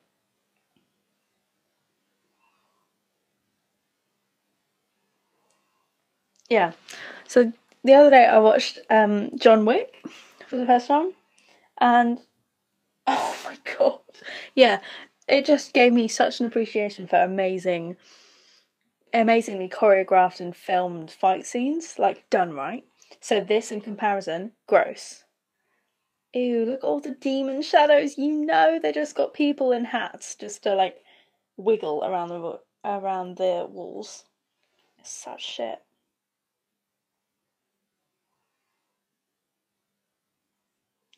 Yeah. 6.49 6.73
So 7.29 7.53
the 7.85 7.95
other 7.95 8.11
day 8.11 8.27
I 8.27 8.39
watched 8.39 8.79
um, 8.91 9.31
John 9.39 9.65
Wick 9.65 9.95
for 10.47 10.57
the 10.57 10.67
first 10.67 10.89
time, 10.89 11.13
and 11.81 12.19
oh 13.07 13.37
my 13.45 13.57
god, 13.79 14.01
yeah, 14.55 14.81
it 15.29 15.45
just 15.45 15.73
gave 15.73 15.93
me 15.93 16.09
such 16.09 16.41
an 16.41 16.47
appreciation 16.47 17.07
for 17.07 17.17
amazing, 17.17 17.97
amazingly 19.13 19.69
choreographed 19.69 20.41
and 20.41 20.55
filmed 20.57 21.11
fight 21.11 21.47
scenes, 21.47 21.99
like 21.99 22.29
done 22.31 22.53
right. 22.53 22.85
So 23.21 23.41
this, 23.41 23.71
in 23.71 23.81
comparison, 23.81 24.53
gross. 24.67 25.25
Ew, 26.35 26.65
look 26.65 26.79
at 26.79 26.85
all 26.85 27.01
the 27.01 27.11
demon 27.11 27.61
shadows. 27.61 28.17
You 28.17 28.33
know 28.33 28.79
they 28.83 28.93
just 28.93 29.15
got 29.15 29.35
people 29.35 29.71
in 29.73 29.85
hats 29.85 30.35
just 30.35 30.63
to 30.63 30.75
like 30.75 30.97
wiggle 31.57 32.03
around 32.05 32.29
the 32.29 32.61
around 32.85 33.37
the 33.37 33.67
walls. 33.69 34.25
It's 34.99 35.11
such 35.11 35.45
shit. 35.45 35.81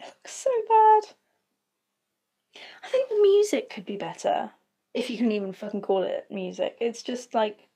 Looks 0.07 0.33
so 0.33 0.51
bad. 0.69 1.03
I 2.83 2.89
think 2.89 3.09
the 3.09 3.21
music 3.21 3.71
could 3.71 3.85
be 3.85 3.97
better. 3.97 4.53
If 4.93 5.11
you 5.11 5.19
can 5.19 5.33
even 5.33 5.53
fucking 5.53 5.83
call 5.83 6.03
it 6.05 6.27
music. 6.31 6.77
It's 6.81 7.03
just 7.03 7.35
like 7.35 7.69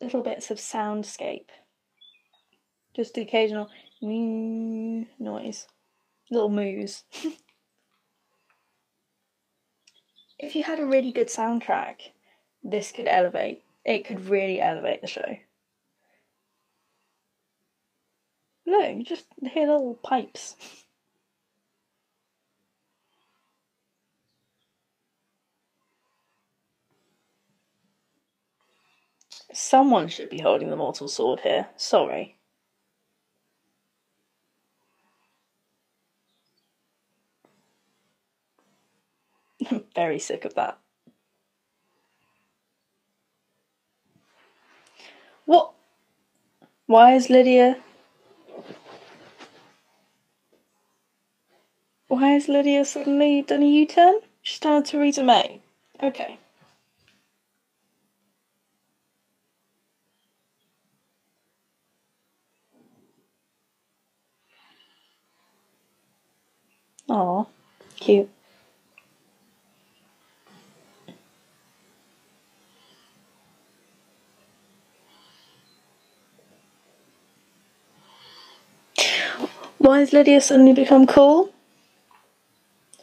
little 0.00 0.22
bits 0.22 0.50
of 0.50 0.58
soundscape. 0.58 1.48
Just 2.94 3.14
the 3.14 3.22
occasional 3.22 3.70
noise. 4.00 5.66
Little 6.30 6.48
moos. 6.50 7.04
if 10.38 10.54
you 10.56 10.62
had 10.62 10.80
a 10.80 10.86
really 10.86 11.12
good 11.12 11.28
soundtrack, 11.28 11.96
this 12.62 12.92
could 12.92 13.08
elevate. 13.08 13.62
It 13.84 14.06
could 14.06 14.28
really 14.28 14.60
elevate 14.60 15.00
the 15.00 15.06
show. 15.06 15.36
No, 18.66 18.88
you 18.88 19.04
just 19.04 19.26
hear 19.42 19.66
little 19.66 19.94
pipes. 20.02 20.56
Someone 29.52 30.08
should 30.08 30.30
be 30.30 30.40
holding 30.40 30.70
the 30.70 30.76
mortal 30.76 31.08
sword 31.08 31.40
here. 31.40 31.68
Sorry. 31.76 32.36
I'm 39.70 39.84
very 39.94 40.18
sick 40.18 40.44
of 40.44 40.54
that. 40.54 40.78
What? 45.44 45.72
Why 46.86 47.14
is 47.14 47.30
Lydia 47.30 47.78
Why 52.14 52.28
has 52.28 52.48
Lydia 52.48 52.84
suddenly 52.84 53.42
done 53.42 53.64
a 53.64 53.66
U 53.66 53.86
turn? 53.86 54.20
She's 54.40 54.60
done 54.60 54.80
a 54.80 54.86
Theresa 54.86 55.24
May. 55.24 55.60
Okay. 56.00 56.38
Oh, 67.08 67.48
cute. 67.96 68.30
Why 79.78 79.98
has 79.98 80.12
Lydia 80.12 80.40
suddenly 80.40 80.74
become 80.74 81.08
cool? 81.08 81.52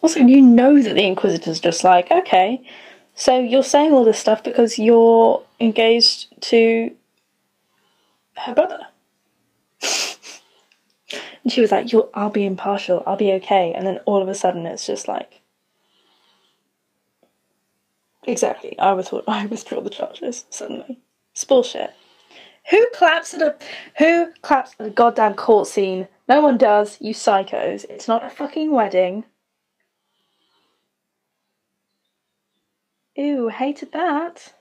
Also, 0.01 0.19
you 0.19 0.41
know 0.41 0.81
that 0.81 0.95
the 0.95 1.05
Inquisitor's 1.05 1.59
just 1.59 1.83
like, 1.83 2.09
okay, 2.09 2.61
so 3.13 3.39
you're 3.39 3.63
saying 3.63 3.93
all 3.93 4.03
this 4.03 4.17
stuff 4.17 4.43
because 4.43 4.79
you're 4.79 5.43
engaged 5.59 6.41
to 6.41 6.91
her 8.37 8.55
brother. 8.55 8.79
and 11.43 11.51
she 11.51 11.61
was 11.61 11.71
like, 11.71 11.91
you'll, 11.91 12.09
I'll 12.15 12.31
be 12.31 12.45
impartial, 12.45 13.03
I'll 13.05 13.15
be 13.15 13.31
okay. 13.33 13.73
And 13.73 13.85
then 13.85 13.99
all 14.05 14.23
of 14.23 14.27
a 14.27 14.33
sudden 14.33 14.65
it's 14.65 14.87
just 14.87 15.07
like, 15.07 15.41
exactly, 18.23 18.77
I 18.79 18.93
withdraw, 18.93 19.21
I 19.27 19.45
withdraw 19.45 19.81
the 19.81 19.89
charges 19.91 20.45
suddenly. 20.49 20.99
It's 21.33 21.43
bullshit. 21.43 21.93
Who 22.69 22.87
claps 22.93 23.33
at 23.33 23.41
a 23.41 23.55
who 23.97 24.31
claps 24.41 24.75
at 24.79 24.85
a 24.85 24.89
goddamn 24.91 25.33
court 25.33 25.67
scene? 25.67 26.07
No 26.29 26.41
one 26.41 26.57
does, 26.57 26.97
you 27.01 27.13
psychos. 27.13 27.85
It's 27.89 28.07
not 28.07 28.23
a 28.23 28.29
fucking 28.29 28.71
wedding. 28.71 29.25
Ew, 33.15 33.49
hated 33.49 33.91
that. 33.91 34.53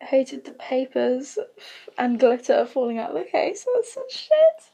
Hated 0.00 0.44
the 0.44 0.52
papers 0.52 1.38
and 1.96 2.18
glitter 2.18 2.66
falling 2.66 2.98
out 2.98 3.10
of 3.10 3.16
the 3.16 3.30
case. 3.30 3.66
That's 3.74 3.94
such 3.94 4.12
shit. 4.12 4.71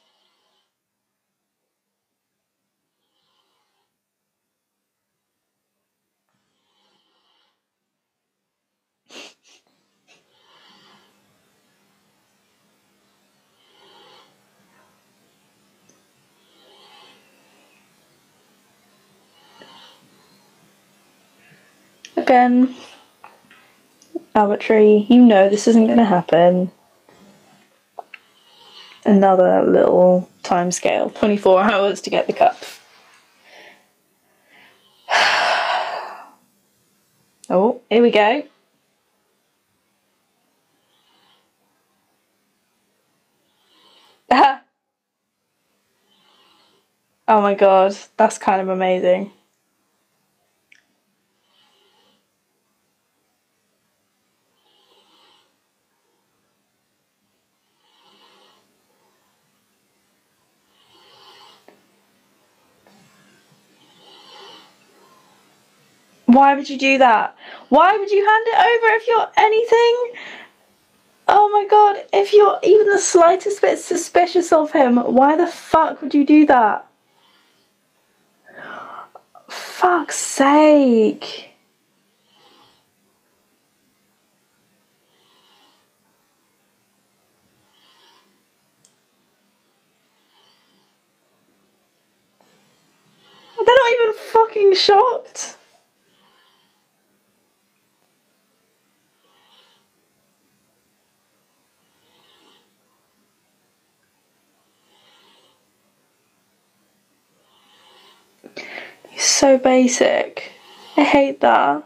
Again, 22.28 22.76
arbitrary. 24.34 25.06
You 25.08 25.24
know 25.24 25.48
this 25.48 25.66
isn't 25.66 25.86
going 25.86 25.96
to 25.96 26.04
happen. 26.04 26.70
Another 29.06 29.62
little 29.62 30.28
time 30.42 30.70
scale 30.70 31.08
24 31.08 31.62
hours 31.62 32.02
to 32.02 32.10
get 32.10 32.26
the 32.26 32.34
cup. 32.34 32.58
oh, 37.48 37.80
here 37.88 38.02
we 38.02 38.10
go. 38.10 38.42
oh 44.30 44.60
my 47.26 47.54
god, 47.54 47.96
that's 48.18 48.36
kind 48.36 48.60
of 48.60 48.68
amazing. 48.68 49.32
Why 66.28 66.54
would 66.54 66.68
you 66.68 66.76
do 66.76 66.98
that? 66.98 67.34
Why 67.70 67.96
would 67.96 68.10
you 68.10 68.22
hand 68.22 68.46
it 68.48 68.58
over 68.58 68.96
if 68.96 69.08
you're 69.08 69.28
anything? 69.38 70.12
Oh 71.26 71.48
my 71.48 71.66
god, 71.66 72.04
if 72.12 72.34
you're 72.34 72.58
even 72.62 72.86
the 72.86 72.98
slightest 72.98 73.62
bit 73.62 73.78
suspicious 73.78 74.52
of 74.52 74.72
him, 74.72 74.98
why 74.98 75.36
the 75.36 75.46
fuck 75.46 76.02
would 76.02 76.12
you 76.12 76.26
do 76.26 76.44
that? 76.44 76.86
Fuck's 79.48 80.16
sake. 80.16 81.48
They're 93.56 93.64
not 93.66 93.92
even 93.94 94.14
fucking 94.14 94.74
shocked. 94.74 95.56
So 109.38 109.56
basic. 109.56 110.50
I 110.96 111.04
hate 111.04 111.40
that. 111.42 111.84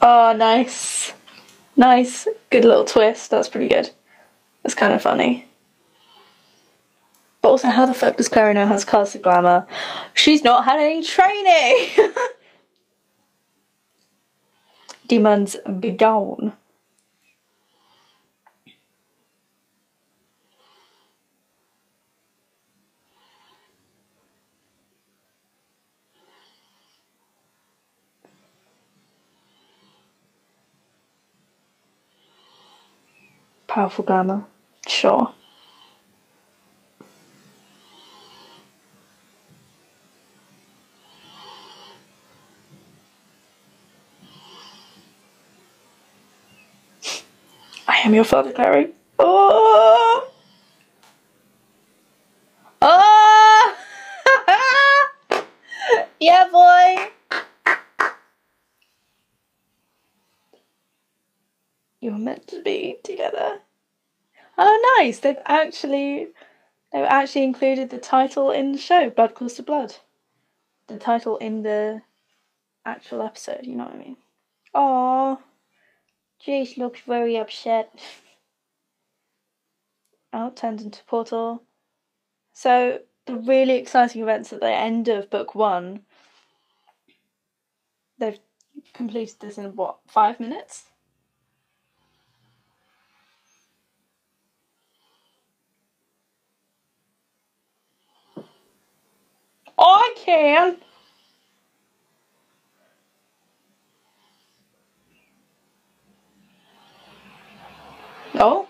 Oh, 0.00 0.32
nice. 0.36 1.12
Nice. 1.76 2.28
Good 2.50 2.64
little 2.64 2.84
twist. 2.84 3.32
That's 3.32 3.48
pretty 3.48 3.66
good. 3.66 3.90
That's 4.62 4.76
kind 4.76 4.92
of 4.92 5.02
funny. 5.02 5.48
But 7.42 7.48
also, 7.48 7.68
how 7.68 7.84
the 7.84 7.94
fuck 7.94 8.16
does 8.16 8.28
Clary 8.28 8.54
know 8.54 8.66
how 8.66 8.76
to 8.76 8.86
cast 8.86 9.14
the 9.14 9.18
glamour? 9.18 9.66
She's 10.14 10.44
not 10.44 10.64
had 10.64 10.78
any 10.78 11.02
training! 11.02 11.88
Demons 15.08 15.56
be 15.80 15.90
gone. 15.92 16.52
Powerful 33.66 34.04
glamour. 34.04 34.44
Sure. 34.86 35.32
Your 48.14 48.22
father, 48.22 48.52
Clary. 48.52 48.92
Oh! 49.18 50.30
Oh! 52.80 53.76
yeah, 56.20 56.46
boy! 56.52 57.10
You 62.00 62.12
were 62.12 62.18
meant 62.18 62.46
to 62.46 62.62
be 62.62 62.98
together. 63.02 63.58
Oh, 64.56 64.96
nice! 65.00 65.18
They've 65.18 65.36
actually 65.46 66.28
they've 66.92 67.02
actually 67.02 67.42
included 67.42 67.90
the 67.90 67.98
title 67.98 68.52
in 68.52 68.70
the 68.70 68.78
show, 68.78 69.10
Blood 69.10 69.34
Calls 69.34 69.54
to 69.54 69.64
Blood. 69.64 69.96
The 70.86 70.98
title 70.98 71.36
in 71.38 71.64
the 71.64 72.02
actual 72.86 73.22
episode. 73.22 73.66
You 73.66 73.74
know 73.74 73.86
what 73.86 73.94
I 73.94 73.98
mean? 73.98 74.16
Oh, 74.72 75.40
Jace 76.46 76.76
looks 76.76 77.00
very 77.00 77.36
upset. 77.36 77.98
Oh, 80.32 80.50
turned 80.50 80.82
into 80.82 81.02
portal. 81.04 81.62
So 82.52 83.00
the 83.26 83.36
really 83.36 83.74
exciting 83.74 84.22
events 84.22 84.52
at 84.52 84.60
the 84.60 84.70
end 84.70 85.08
of 85.08 85.30
book 85.30 85.54
one. 85.54 86.02
They've 88.18 88.38
completed 88.92 89.36
this 89.40 89.56
in 89.56 89.74
what 89.76 89.98
five 90.06 90.38
minutes? 90.38 90.84
I 99.78 100.14
can. 100.16 100.76
Oh. 108.36 108.68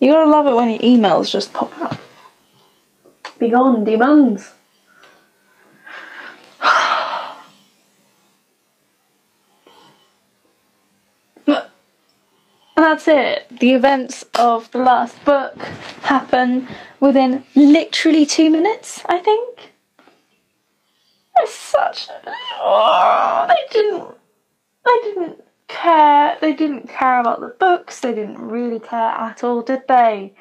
You 0.00 0.12
gotta 0.12 0.30
love 0.30 0.46
it 0.46 0.54
when 0.54 0.70
your 0.70 0.78
emails 0.78 1.30
just 1.30 1.52
pop 1.52 1.76
up. 1.80 1.98
Be 3.38 3.50
gone, 3.50 3.84
demons. 3.84 4.52
And 12.76 12.86
that's 12.86 13.08
it. 13.08 13.46
The 13.60 13.74
events 13.74 14.24
of 14.36 14.70
the 14.70 14.78
last 14.78 15.22
book 15.26 15.54
happen 16.00 16.66
within 16.98 17.44
literally 17.54 18.24
two 18.24 18.48
minutes, 18.48 19.02
I 19.04 19.18
think. 19.18 19.72
It's 21.40 21.52
such. 21.52 22.08
Oh, 22.58 23.46
they 23.48 23.78
didn't. 23.78 24.14
I 24.86 25.00
didn't 25.04 25.44
care. 25.70 26.36
They 26.40 26.52
didn't 26.52 26.88
care 26.88 27.20
about 27.20 27.40
the 27.40 27.48
books. 27.48 28.00
They 28.00 28.14
didn't 28.14 28.38
really 28.38 28.80
care 28.80 29.10
at 29.10 29.42
all, 29.44 29.62
did 29.62 29.82
they? 29.88 30.34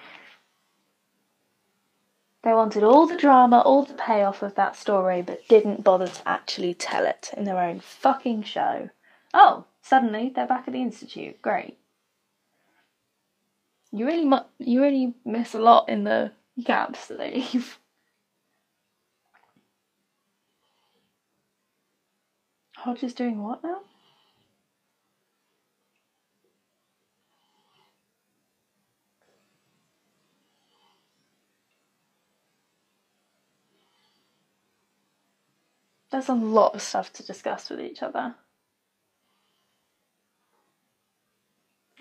They 2.44 2.54
wanted 2.54 2.84
all 2.84 3.06
the 3.06 3.18
drama, 3.18 3.60
all 3.60 3.84
the 3.84 3.94
payoff 3.94 4.42
of 4.42 4.56
that 4.56 4.76
story, 4.76 5.22
but 5.22 5.48
didn't 5.48 5.84
bother 5.84 6.08
to 6.08 6.28
actually 6.28 6.74
tell 6.74 7.06
it 7.06 7.32
in 7.36 7.44
their 7.44 7.60
own 7.60 7.82
fucking 7.82 8.44
show. 8.44 8.90
Oh, 9.34 9.66
suddenly 9.82 10.32
they're 10.34 10.48
back 10.48 10.68
at 10.68 10.74
the 10.74 10.82
Institute. 10.82 11.42
Great. 11.42 11.78
You 13.92 14.06
really 14.06 14.26
mu- 14.26 14.38
you 14.58 14.82
really 14.82 15.16
miss 15.26 15.54
a 15.54 15.60
lot 15.60 15.90
in 15.90 16.04
the 16.06 16.32
gaps 16.64 17.08
that 17.08 17.18
they 17.18 17.32
leave. 17.32 17.78
Hodge 22.78 23.04
is 23.04 23.14
doing 23.14 23.44
what 23.44 23.62
now? 23.64 23.82
There's 36.12 36.30
a 36.30 36.34
lot 36.34 36.74
of 36.74 36.82
stuff 36.82 37.14
to 37.14 37.24
discuss 37.24 37.70
with 37.70 37.80
each 37.80 38.02
other. 38.02 38.36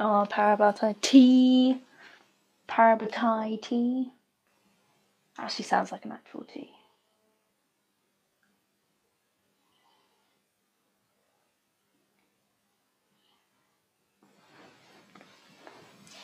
Oh, 0.00 0.26
Parabatai 0.30 1.00
tea. 1.00 1.80
Parabatai 2.68 3.60
tea. 3.60 4.12
Actually 5.38 5.64
sounds 5.64 5.92
like 5.92 6.04
an 6.04 6.12
actual 6.12 6.44
tea. 6.44 6.70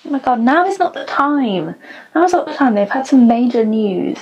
Oh 0.06 0.10
my 0.10 0.18
god, 0.18 0.40
now 0.40 0.66
is 0.66 0.78
not 0.78 0.94
the 0.94 1.04
time. 1.04 1.74
Now 2.14 2.24
is 2.24 2.32
not 2.32 2.46
the 2.46 2.54
time. 2.54 2.74
They've 2.74 2.90
had 2.90 3.06
some 3.06 3.26
major 3.26 3.64
news. 3.64 4.18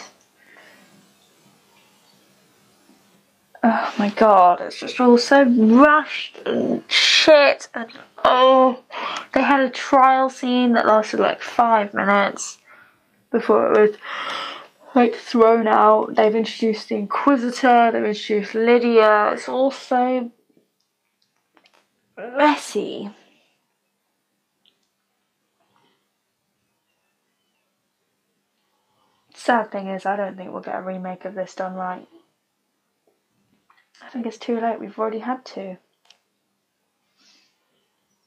Oh 3.64 3.94
my 3.96 4.08
god, 4.10 4.60
it's 4.60 4.80
just 4.80 4.98
all 4.98 5.16
so 5.18 5.44
rushed 5.44 6.38
and 6.44 6.82
shit 6.88 7.68
and 7.74 7.92
oh 8.24 8.82
they 9.32 9.42
had 9.42 9.60
a 9.60 9.70
trial 9.70 10.28
scene 10.28 10.72
that 10.72 10.86
lasted 10.86 11.20
like 11.20 11.40
five 11.40 11.94
minutes 11.94 12.58
before 13.30 13.72
it 13.72 13.80
was 13.80 13.96
like 14.96 15.14
thrown 15.14 15.68
out. 15.68 16.16
They've 16.16 16.34
introduced 16.34 16.88
the 16.88 16.96
Inquisitor, 16.96 17.92
they've 17.92 18.04
introduced 18.04 18.54
Lydia. 18.54 19.32
It's 19.32 19.48
all 19.48 19.70
so 19.70 20.32
messy. 22.16 23.10
Sad 29.34 29.70
thing 29.70 29.88
is, 29.88 30.04
I 30.04 30.16
don't 30.16 30.36
think 30.36 30.52
we'll 30.52 30.62
get 30.62 30.76
a 30.76 30.82
remake 30.82 31.24
of 31.24 31.34
this 31.34 31.54
done 31.54 31.74
right. 31.74 32.06
I 34.04 34.10
think 34.10 34.26
it's 34.26 34.38
too 34.38 34.60
late, 34.60 34.80
we've 34.80 34.98
already 34.98 35.20
had 35.20 35.44
two. 35.44 35.76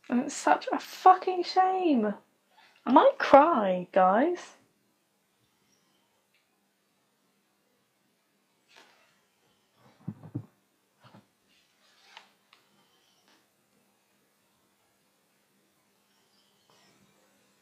And 0.10 0.22
it's 0.22 0.36
such 0.36 0.68
a 0.72 0.80
fucking 0.80 1.44
shame. 1.44 2.14
I 2.86 2.92
might 2.92 3.18
cry, 3.18 3.88
guys. 3.92 4.54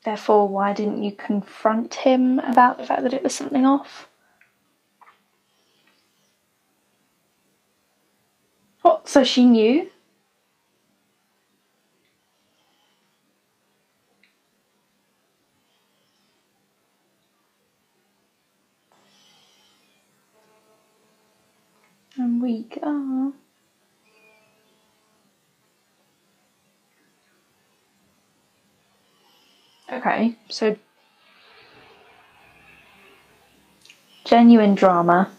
Therefore, 0.03 0.49
why 0.49 0.73
didn't 0.73 1.01
you 1.01 1.13
confront 1.13 1.93
him 1.95 2.39
about 2.39 2.77
the 2.77 2.85
fact 2.85 3.03
that 3.03 3.13
it 3.13 3.23
was 3.23 3.33
something 3.33 3.65
off? 3.65 4.09
What? 8.83 9.07
So 9.07 9.23
she 9.23 9.45
knew? 9.45 9.89
And 22.17 22.41
we 22.41 22.63
go. 22.63 23.33
Okay, 29.91 30.35
so 30.49 30.75
genuine 34.25 34.75
drama. 34.75 35.31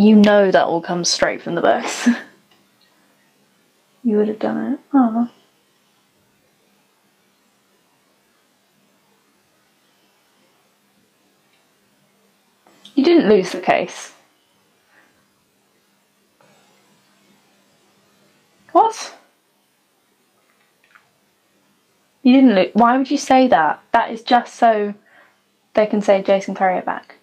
You 0.00 0.16
know 0.16 0.50
that 0.50 0.64
all 0.64 0.80
comes 0.80 1.10
straight 1.10 1.42
from 1.42 1.56
the 1.56 1.60
books. 1.60 2.08
you 4.02 4.16
would 4.16 4.28
have 4.28 4.38
done 4.38 4.72
it. 4.72 4.80
Oh. 4.94 5.30
You 12.94 13.04
didn't 13.04 13.28
lose 13.28 13.52
the 13.52 13.60
case. 13.60 14.14
What? 18.72 19.14
You 22.22 22.32
didn't 22.36 22.54
lose. 22.54 22.70
Why 22.72 22.96
would 22.96 23.10
you 23.10 23.18
say 23.18 23.48
that? 23.48 23.82
That 23.92 24.10
is 24.10 24.22
just 24.22 24.54
so 24.54 24.94
they 25.74 25.84
can 25.84 26.00
say 26.00 26.22
Jace 26.22 26.48
and 26.48 26.56
Clary 26.56 26.80
back. 26.80 27.16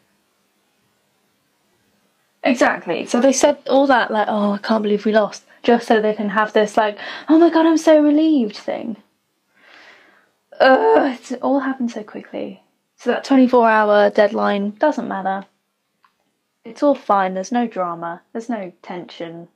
Exactly. 2.43 3.05
So 3.05 3.19
they 3.19 3.33
said 3.33 3.57
all 3.69 3.87
that, 3.87 4.11
like, 4.11 4.27
oh, 4.29 4.53
I 4.53 4.57
can't 4.59 4.83
believe 4.83 5.05
we 5.05 5.11
lost, 5.11 5.43
just 5.63 5.87
so 5.87 6.01
they 6.01 6.13
can 6.13 6.29
have 6.29 6.53
this, 6.53 6.77
like, 6.77 6.97
oh 7.29 7.37
my 7.37 7.49
god, 7.49 7.65
I'm 7.65 7.77
so 7.77 8.01
relieved 8.01 8.55
thing. 8.55 8.97
Ugh, 10.59 11.19
it 11.29 11.41
all 11.41 11.59
happened 11.59 11.91
so 11.91 12.03
quickly. 12.03 12.63
So 12.95 13.11
that 13.11 13.23
24 13.23 13.69
hour 13.69 14.09
deadline 14.09 14.71
doesn't 14.71 15.07
matter. 15.07 15.45
It's 16.63 16.83
all 16.83 16.95
fine, 16.95 17.33
there's 17.33 17.51
no 17.51 17.67
drama, 17.67 18.21
there's 18.33 18.49
no 18.49 18.73
tension. 18.81 19.47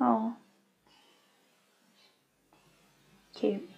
Oh. 0.00 0.34
Cute. 3.34 3.71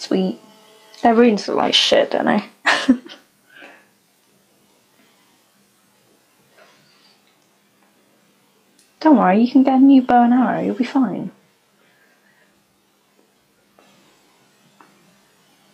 Sweet. 0.00 0.40
Look 1.04 1.46
like 1.48 1.74
shit, 1.74 2.12
don't 2.12 2.24
they? 2.24 2.42
don't 9.00 9.18
worry, 9.18 9.42
you 9.42 9.52
can 9.52 9.62
get 9.62 9.74
a 9.74 9.78
new 9.78 10.00
bow 10.00 10.22
and 10.22 10.32
arrow, 10.32 10.62
you'll 10.62 10.74
be 10.74 10.84
fine. 10.84 11.32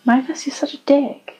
Magnus, 0.03 0.45
you're 0.45 0.53
such 0.53 0.73
a 0.73 0.77
dick. 0.79 1.37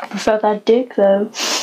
I 0.00 0.06
prefer 0.06 0.38
that 0.38 0.64
dick 0.64 0.94
though. 0.96 1.30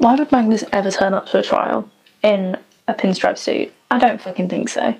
Why 0.00 0.14
would 0.14 0.32
Magnus 0.32 0.64
ever 0.72 0.90
turn 0.90 1.12
up 1.12 1.26
to 1.26 1.40
a 1.40 1.42
trial 1.42 1.90
in 2.22 2.56
a 2.88 2.94
pinstripe 2.94 3.36
suit? 3.36 3.70
I 3.90 3.98
don't 3.98 4.18
fucking 4.18 4.48
think 4.48 4.70
so. 4.70 4.94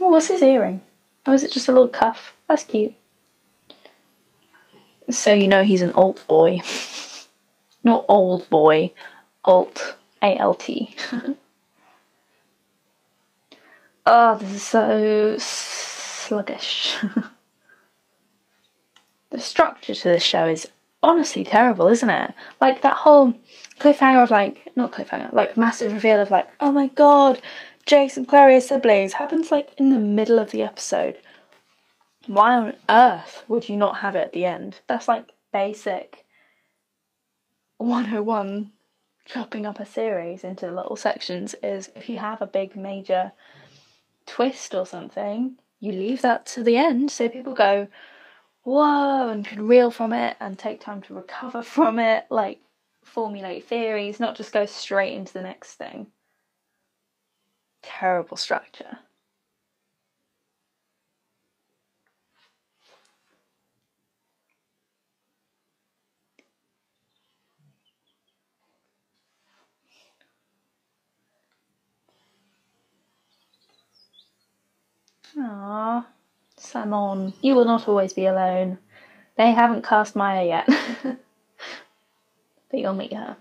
Oh, 0.00 0.08
what's 0.08 0.26
his 0.26 0.42
earring? 0.42 0.80
Oh, 1.26 1.32
is 1.32 1.44
it 1.44 1.52
just 1.52 1.68
a 1.68 1.72
little 1.72 1.86
cuff? 1.86 2.34
That's 2.48 2.64
cute. 2.64 2.94
So 5.10 5.32
you 5.32 5.46
know 5.46 5.62
he's 5.62 5.82
an 5.82 5.92
alt 5.92 6.24
boy. 6.26 6.60
Not 7.82 8.04
old 8.08 8.48
boy, 8.50 8.92
alt, 9.44 9.96
A 10.22 10.36
L 10.36 10.54
T. 10.54 10.94
oh, 14.06 14.36
this 14.40 14.52
is 14.52 14.62
so 14.62 15.36
sluggish. 15.38 16.96
the 19.30 19.40
structure 19.40 19.94
to 19.94 20.08
this 20.08 20.22
show 20.22 20.46
is 20.46 20.68
honestly 21.02 21.44
terrible, 21.44 21.88
isn't 21.88 22.10
it? 22.10 22.34
Like 22.60 22.82
that 22.82 22.96
whole 22.96 23.34
cliffhanger 23.78 24.22
of 24.22 24.30
like, 24.30 24.70
not 24.76 24.92
cliffhanger, 24.92 25.32
like 25.32 25.56
massive 25.56 25.92
reveal 25.92 26.20
of 26.20 26.30
like, 26.30 26.48
oh 26.60 26.72
my 26.72 26.88
god, 26.88 27.40
Jace 27.86 28.16
and 28.16 28.28
Clary 28.28 28.56
are 28.56 28.60
siblings 28.60 29.14
happens 29.14 29.50
like 29.50 29.70
in 29.78 29.90
the 29.90 29.98
middle 29.98 30.38
of 30.38 30.50
the 30.50 30.62
episode. 30.62 31.16
Why 32.26 32.54
on 32.54 32.74
earth 32.88 33.44
would 33.48 33.68
you 33.68 33.76
not 33.76 33.98
have 33.98 34.14
it 34.14 34.20
at 34.26 34.32
the 34.32 34.44
end? 34.44 34.80
That's 34.86 35.08
like 35.08 35.32
basic 35.52 36.26
101 37.80 38.72
chopping 39.24 39.64
up 39.64 39.80
a 39.80 39.86
series 39.86 40.44
into 40.44 40.70
little 40.70 40.96
sections 40.96 41.54
is 41.62 41.90
if 41.96 42.08
you 42.08 42.18
have 42.18 42.42
a 42.42 42.46
big 42.46 42.76
major 42.76 43.32
twist 44.26 44.74
or 44.74 44.86
something, 44.86 45.56
you 45.80 45.92
leave 45.92 46.22
that 46.22 46.46
to 46.46 46.62
the 46.62 46.76
end 46.76 47.10
so 47.10 47.28
people 47.28 47.54
go, 47.54 47.88
whoa, 48.64 49.28
and 49.28 49.46
can 49.46 49.66
reel 49.66 49.90
from 49.90 50.12
it 50.12 50.36
and 50.40 50.58
take 50.58 50.80
time 50.80 51.02
to 51.02 51.14
recover 51.14 51.62
from 51.76 51.98
it, 51.98 52.26
like 52.30 52.60
formulate 53.04 53.64
theories, 53.66 54.20
not 54.20 54.36
just 54.36 54.52
go 54.52 54.66
straight 54.66 55.14
into 55.14 55.32
the 55.32 55.42
next 55.42 55.74
thing. 55.74 56.08
Terrible 57.82 58.38
structure. 58.38 59.00
Ah, 75.36 76.06
Simon, 76.70 77.32
you 77.42 77.56
will 77.56 77.64
not 77.64 77.88
always 77.88 78.12
be 78.12 78.26
alone. 78.26 78.78
They 79.36 79.50
haven't 79.50 79.84
cast 79.84 80.14
Maya 80.14 80.46
yet. 80.46 80.68
but 81.02 81.18
you'll 82.78 82.94
meet 82.94 83.12
her. 83.12 83.36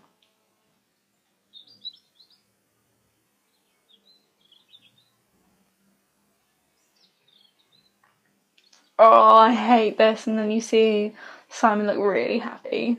Oh, 8.98 9.36
I 9.36 9.54
hate 9.54 10.00
this. 10.00 10.26
And 10.26 10.40
then 10.40 10.50
you 10.50 10.60
see 10.60 11.14
Simon 11.50 11.86
look 11.86 12.00
really 12.00 12.40
happy. 12.40 12.98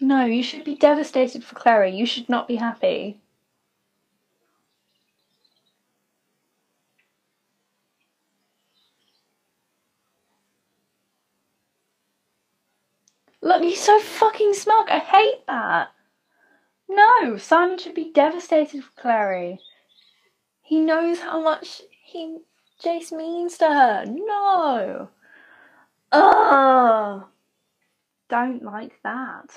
No, 0.00 0.24
you 0.24 0.42
should 0.42 0.64
be 0.64 0.74
devastated 0.74 1.44
for 1.44 1.54
Clary. 1.54 1.94
You 1.94 2.06
should 2.06 2.28
not 2.28 2.48
be 2.48 2.56
happy. 2.56 3.20
Look, 13.42 13.60
he's 13.62 13.71
so 13.82 13.98
fucking 14.00 14.54
smug. 14.54 14.88
I 14.88 14.98
hate 14.98 15.46
that. 15.46 15.88
No, 16.88 17.36
Simon 17.36 17.78
should 17.78 17.94
be 17.94 18.12
devastated 18.12 18.84
for 18.84 19.00
Clary. 19.00 19.58
He 20.60 20.80
knows 20.80 21.20
how 21.20 21.42
much 21.42 21.82
he 22.04 22.38
Jace 22.82 23.12
means 23.12 23.58
to 23.58 23.66
her. 23.66 24.04
No. 24.06 25.08
Ugh. 26.12 27.24
Don't 28.28 28.62
like 28.62 29.00
that. 29.02 29.50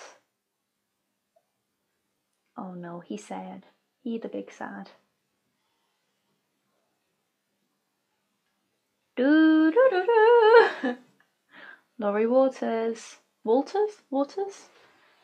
Oh 2.58 2.74
no, 2.74 3.00
he's 3.00 3.26
sad. 3.26 3.66
He 4.02 4.18
the 4.18 4.28
big 4.28 4.52
sad. 4.52 4.92
Do 9.16 9.72
do 9.72 9.88
do 9.90 10.06
do. 10.82 10.98
Laurie 11.98 12.28
Waters. 12.28 13.18
Walters? 13.46 14.02
Waters? 14.10 14.70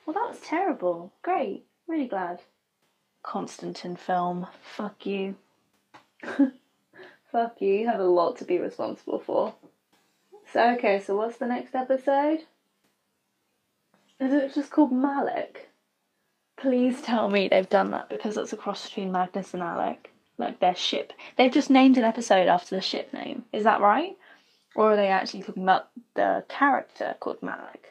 Well, 0.05 0.13
that 0.13 0.29
was 0.29 0.39
terrible. 0.41 1.11
Great. 1.23 1.65
Really 1.87 2.07
glad. 2.07 2.39
Constantin 3.23 3.95
film. 3.95 4.45
Fuck 4.61 5.07
you. 5.07 5.35
Fuck 7.31 7.55
you. 7.59 7.73
You 7.73 7.87
have 7.87 7.99
a 7.99 8.03
lot 8.03 8.37
to 8.37 8.45
be 8.45 8.59
responsible 8.59 9.17
for. 9.17 9.55
So, 10.53 10.73
okay, 10.75 10.99
so 10.99 11.15
what's 11.15 11.37
the 11.37 11.47
next 11.47 11.73
episode? 11.73 12.41
Is 14.19 14.31
it 14.33 14.53
just 14.53 14.69
called 14.69 14.91
Malec? 14.91 15.55
Please 16.57 17.01
tell 17.01 17.27
me 17.27 17.47
they've 17.47 17.67
done 17.67 17.89
that 17.89 18.09
because 18.09 18.37
it's 18.37 18.53
a 18.53 18.57
cross 18.57 18.87
between 18.87 19.11
Magnus 19.11 19.55
and 19.55 19.63
Alec. 19.63 20.11
Like 20.37 20.59
their 20.59 20.75
ship. 20.75 21.11
They've 21.37 21.51
just 21.51 21.71
named 21.71 21.97
an 21.97 22.03
episode 22.03 22.47
after 22.47 22.75
the 22.75 22.81
ship 22.81 23.11
name. 23.13 23.45
Is 23.51 23.63
that 23.63 23.81
right? 23.81 24.15
Or 24.75 24.91
are 24.91 24.95
they 24.95 25.07
actually 25.07 25.41
talking 25.41 25.63
about 25.63 25.89
the 26.13 26.43
character 26.49 27.15
called 27.19 27.41
Malik? 27.41 27.90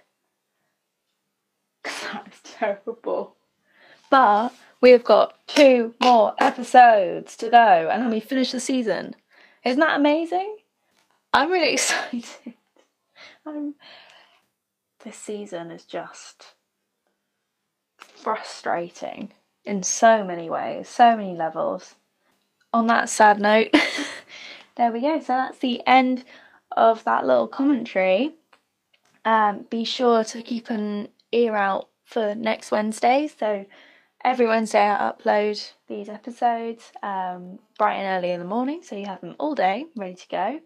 That's 1.85 2.41
terrible. 2.45 3.37
But 4.11 4.53
we 4.81 4.91
have 4.91 5.05
got 5.05 5.35
two 5.47 5.95
more 6.01 6.35
episodes 6.39 7.37
to 7.39 7.51
go 7.51 7.89
and 7.91 8.03
then 8.03 8.11
we 8.11 8.21
finish 8.21 8.53
the 8.53 8.61
season. 8.61 9.15
Isn't 9.65 9.81
that 9.81 9.99
amazing? 9.99 10.57
I'm 11.33 11.51
really 11.51 11.73
excited. 11.75 12.55
I'm... 13.47 13.75
This 15.03 15.17
season 15.17 15.71
is 15.71 15.85
just 15.85 16.55
frustrating 17.99 19.33
in 19.65 19.83
so 19.83 20.25
many 20.25 20.51
ways, 20.51 20.89
so 20.89 21.17
many 21.17 21.35
levels. 21.35 21.95
On 22.73 22.87
that 22.87 23.09
sad 23.09 23.41
note, 23.41 23.75
there 24.77 24.93
we 24.93 25.01
go. 25.01 25.19
So 25.21 25.27
that's 25.29 25.59
the 25.59 25.83
end 25.87 26.25
of 26.77 27.03
that 27.05 27.27
little 27.27 27.49
commentary. 27.49 28.35
Um, 29.25 29.67
be 29.71 29.85
sure 29.85 30.23
to 30.25 30.43
keep 30.43 30.71
an 30.71 31.09
ear 31.33 31.55
out 31.55 31.89
for 32.05 32.35
next 32.35 32.71
Wednesday. 32.71 33.29
So 33.39 33.67
every 34.25 34.47
Wednesday 34.47 34.89
I 34.89 35.13
upload 35.13 35.73
these 35.89 36.09
episodes 36.09 36.93
um, 37.03 37.59
bright 37.79 37.97
and 37.97 38.19
early 38.19 38.33
in 38.33 38.41
the 38.41 38.47
morning, 38.47 38.83
so 38.83 38.97
you 38.97 39.07
have 39.07 39.21
them 39.21 39.37
all 39.39 39.55
day 39.55 39.87
ready 39.97 40.15
to 40.15 40.29
go. 40.29 40.61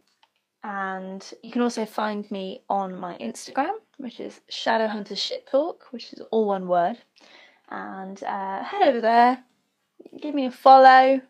And 0.62 1.32
you 1.42 1.50
can 1.50 1.62
also 1.62 1.84
find 1.84 2.28
me 2.30 2.62
on 2.70 2.98
my 2.98 3.18
Instagram, 3.18 3.74
which 3.98 4.18
is 4.18 4.40
Shadowhunter 4.50 5.16
Shit 5.16 5.46
Talk, 5.46 5.84
which 5.90 6.12
is 6.14 6.22
all 6.30 6.46
one 6.46 6.66
word. 6.66 6.96
And 7.68 8.22
uh, 8.24 8.62
head 8.64 8.88
over 8.88 9.00
there, 9.00 9.44
give 10.20 10.34
me 10.34 10.46
a 10.46 10.50
follow. 10.50 11.20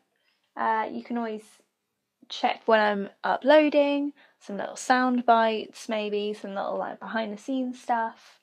Uh, 0.56 0.88
you 0.90 1.02
can 1.02 1.18
always 1.18 1.42
check 2.28 2.62
when 2.66 2.80
I'm 2.80 3.08
uploading, 3.24 4.12
some 4.38 4.56
little 4.56 4.76
sound 4.76 5.26
bites, 5.26 5.88
maybe 5.88 6.32
some 6.32 6.54
little 6.54 6.78
like 6.78 7.00
behind 7.00 7.32
the 7.32 7.38
scenes 7.38 7.80
stuff. 7.80 8.40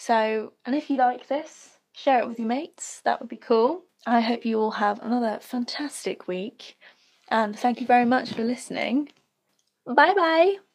So, 0.00 0.54
and 0.64 0.74
if 0.74 0.88
you 0.88 0.96
like 0.96 1.28
this, 1.28 1.76
share 1.92 2.20
it 2.20 2.26
with 2.26 2.38
your 2.38 2.48
mates, 2.48 3.02
that 3.04 3.20
would 3.20 3.28
be 3.28 3.36
cool. 3.36 3.84
I 4.06 4.20
hope 4.22 4.46
you 4.46 4.58
all 4.58 4.70
have 4.70 4.98
another 5.02 5.38
fantastic 5.42 6.26
week, 6.26 6.78
and 7.28 7.54
thank 7.54 7.82
you 7.82 7.86
very 7.86 8.06
much 8.06 8.32
for 8.32 8.42
listening. 8.42 9.10
Bye 9.84 10.14
bye. 10.14 10.69